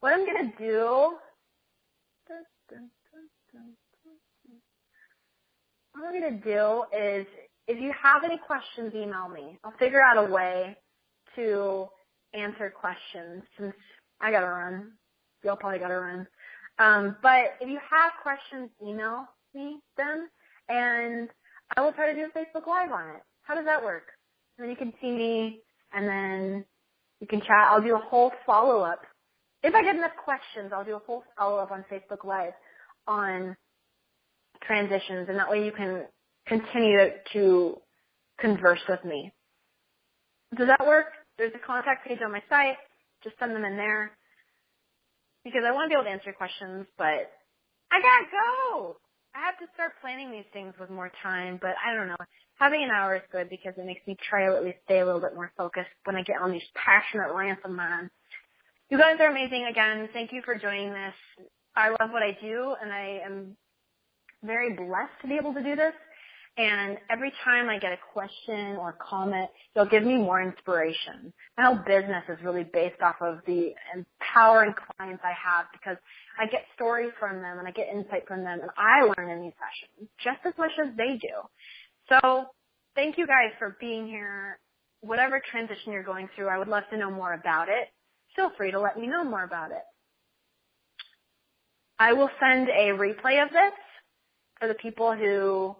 [0.00, 1.16] What I'm gonna do.
[2.28, 2.90] Dun, dun,
[3.52, 3.72] dun,
[5.92, 7.26] what I'm going to do is,
[7.66, 9.58] if you have any questions, email me.
[9.64, 10.76] I'll figure out a way
[11.36, 11.86] to
[12.34, 13.74] answer questions since
[14.20, 14.92] I got to run.
[15.44, 16.26] Y'all probably got to run.
[16.78, 20.28] Um, but if you have questions, email me them,
[20.68, 21.28] and
[21.76, 23.22] I will try to do a Facebook Live on it.
[23.42, 24.04] How does that work?
[24.56, 25.60] And then you can see me,
[25.92, 26.64] and then
[27.20, 27.68] you can chat.
[27.68, 29.02] I'll do a whole follow-up.
[29.62, 32.54] If I get enough questions, I'll do a whole follow-up on Facebook Live
[33.06, 33.56] on
[34.66, 36.04] transitions, and that way you can
[36.46, 37.76] continue to
[38.38, 39.32] converse with me.
[40.56, 41.06] Does that work?
[41.38, 42.76] There's a contact page on my site.
[43.22, 44.12] Just send them in there
[45.44, 47.30] because I want to be able to answer questions, but
[47.92, 48.96] I gotta go.
[49.34, 52.16] I have to start planning these things with more time, but I don't know.
[52.58, 55.06] Having an hour is good because it makes me try to at least stay a
[55.06, 58.10] little bit more focused when I get on these passionate rants of mine.
[58.90, 60.08] You guys are amazing again.
[60.12, 61.14] Thank you for joining this.
[61.76, 63.56] I love what I do and I am
[64.44, 65.94] very blessed to be able to do this.
[66.56, 71.32] And every time I get a question or comment, they'll give me more inspiration.
[71.56, 75.96] My whole business is really based off of the empowering clients I have because
[76.38, 79.42] I get stories from them and I get insight from them and I learn in
[79.42, 81.32] these sessions just as much as they do.
[82.08, 82.46] So
[82.94, 84.58] thank you guys for being here.
[85.02, 87.88] Whatever transition you're going through, I would love to know more about it.
[88.36, 89.84] Feel free to let me know more about it.
[91.98, 93.72] I will send a replay of this
[94.60, 95.74] for the people who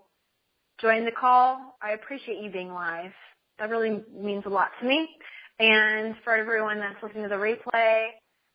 [0.80, 1.76] joined the call.
[1.82, 3.12] I appreciate you being live.
[3.58, 5.08] That really means a lot to me.
[5.58, 8.06] And for everyone that's listening to the replay,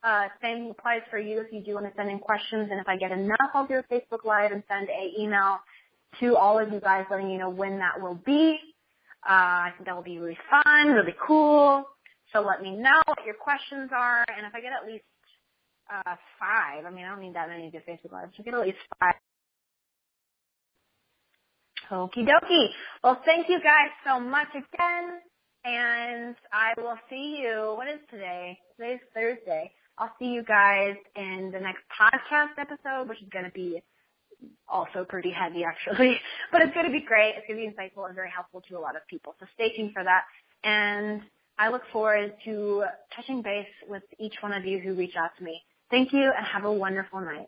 [0.03, 2.69] uh, same applies for you if you do want to send in questions.
[2.71, 5.59] And if I get enough, I'll do a Facebook Live and send a email
[6.19, 8.57] to all of you guys letting you know when that will be.
[9.27, 11.85] Uh, I think that will be really fun, really cool.
[12.33, 14.25] So let me know what your questions are.
[14.35, 15.03] And if I get at least
[15.91, 18.29] uh, five, I mean, I don't need that many to Facebook Live.
[18.35, 19.15] So get at least five.
[21.91, 22.69] Okie dokie.
[23.03, 25.21] Well, thank you guys so much again.
[25.63, 27.73] And I will see you.
[27.75, 28.59] What is today?
[28.77, 29.71] Today's Thursday.
[29.97, 33.81] I'll see you guys in the next podcast episode, which is going to be
[34.67, 36.19] also pretty heavy actually,
[36.51, 37.35] but it's going to be great.
[37.37, 39.35] It's going to be insightful and very helpful to a lot of people.
[39.39, 40.23] So stay tuned for that.
[40.63, 41.21] And
[41.57, 42.83] I look forward to
[43.15, 45.61] touching base with each one of you who reach out to me.
[45.89, 47.47] Thank you and have a wonderful night.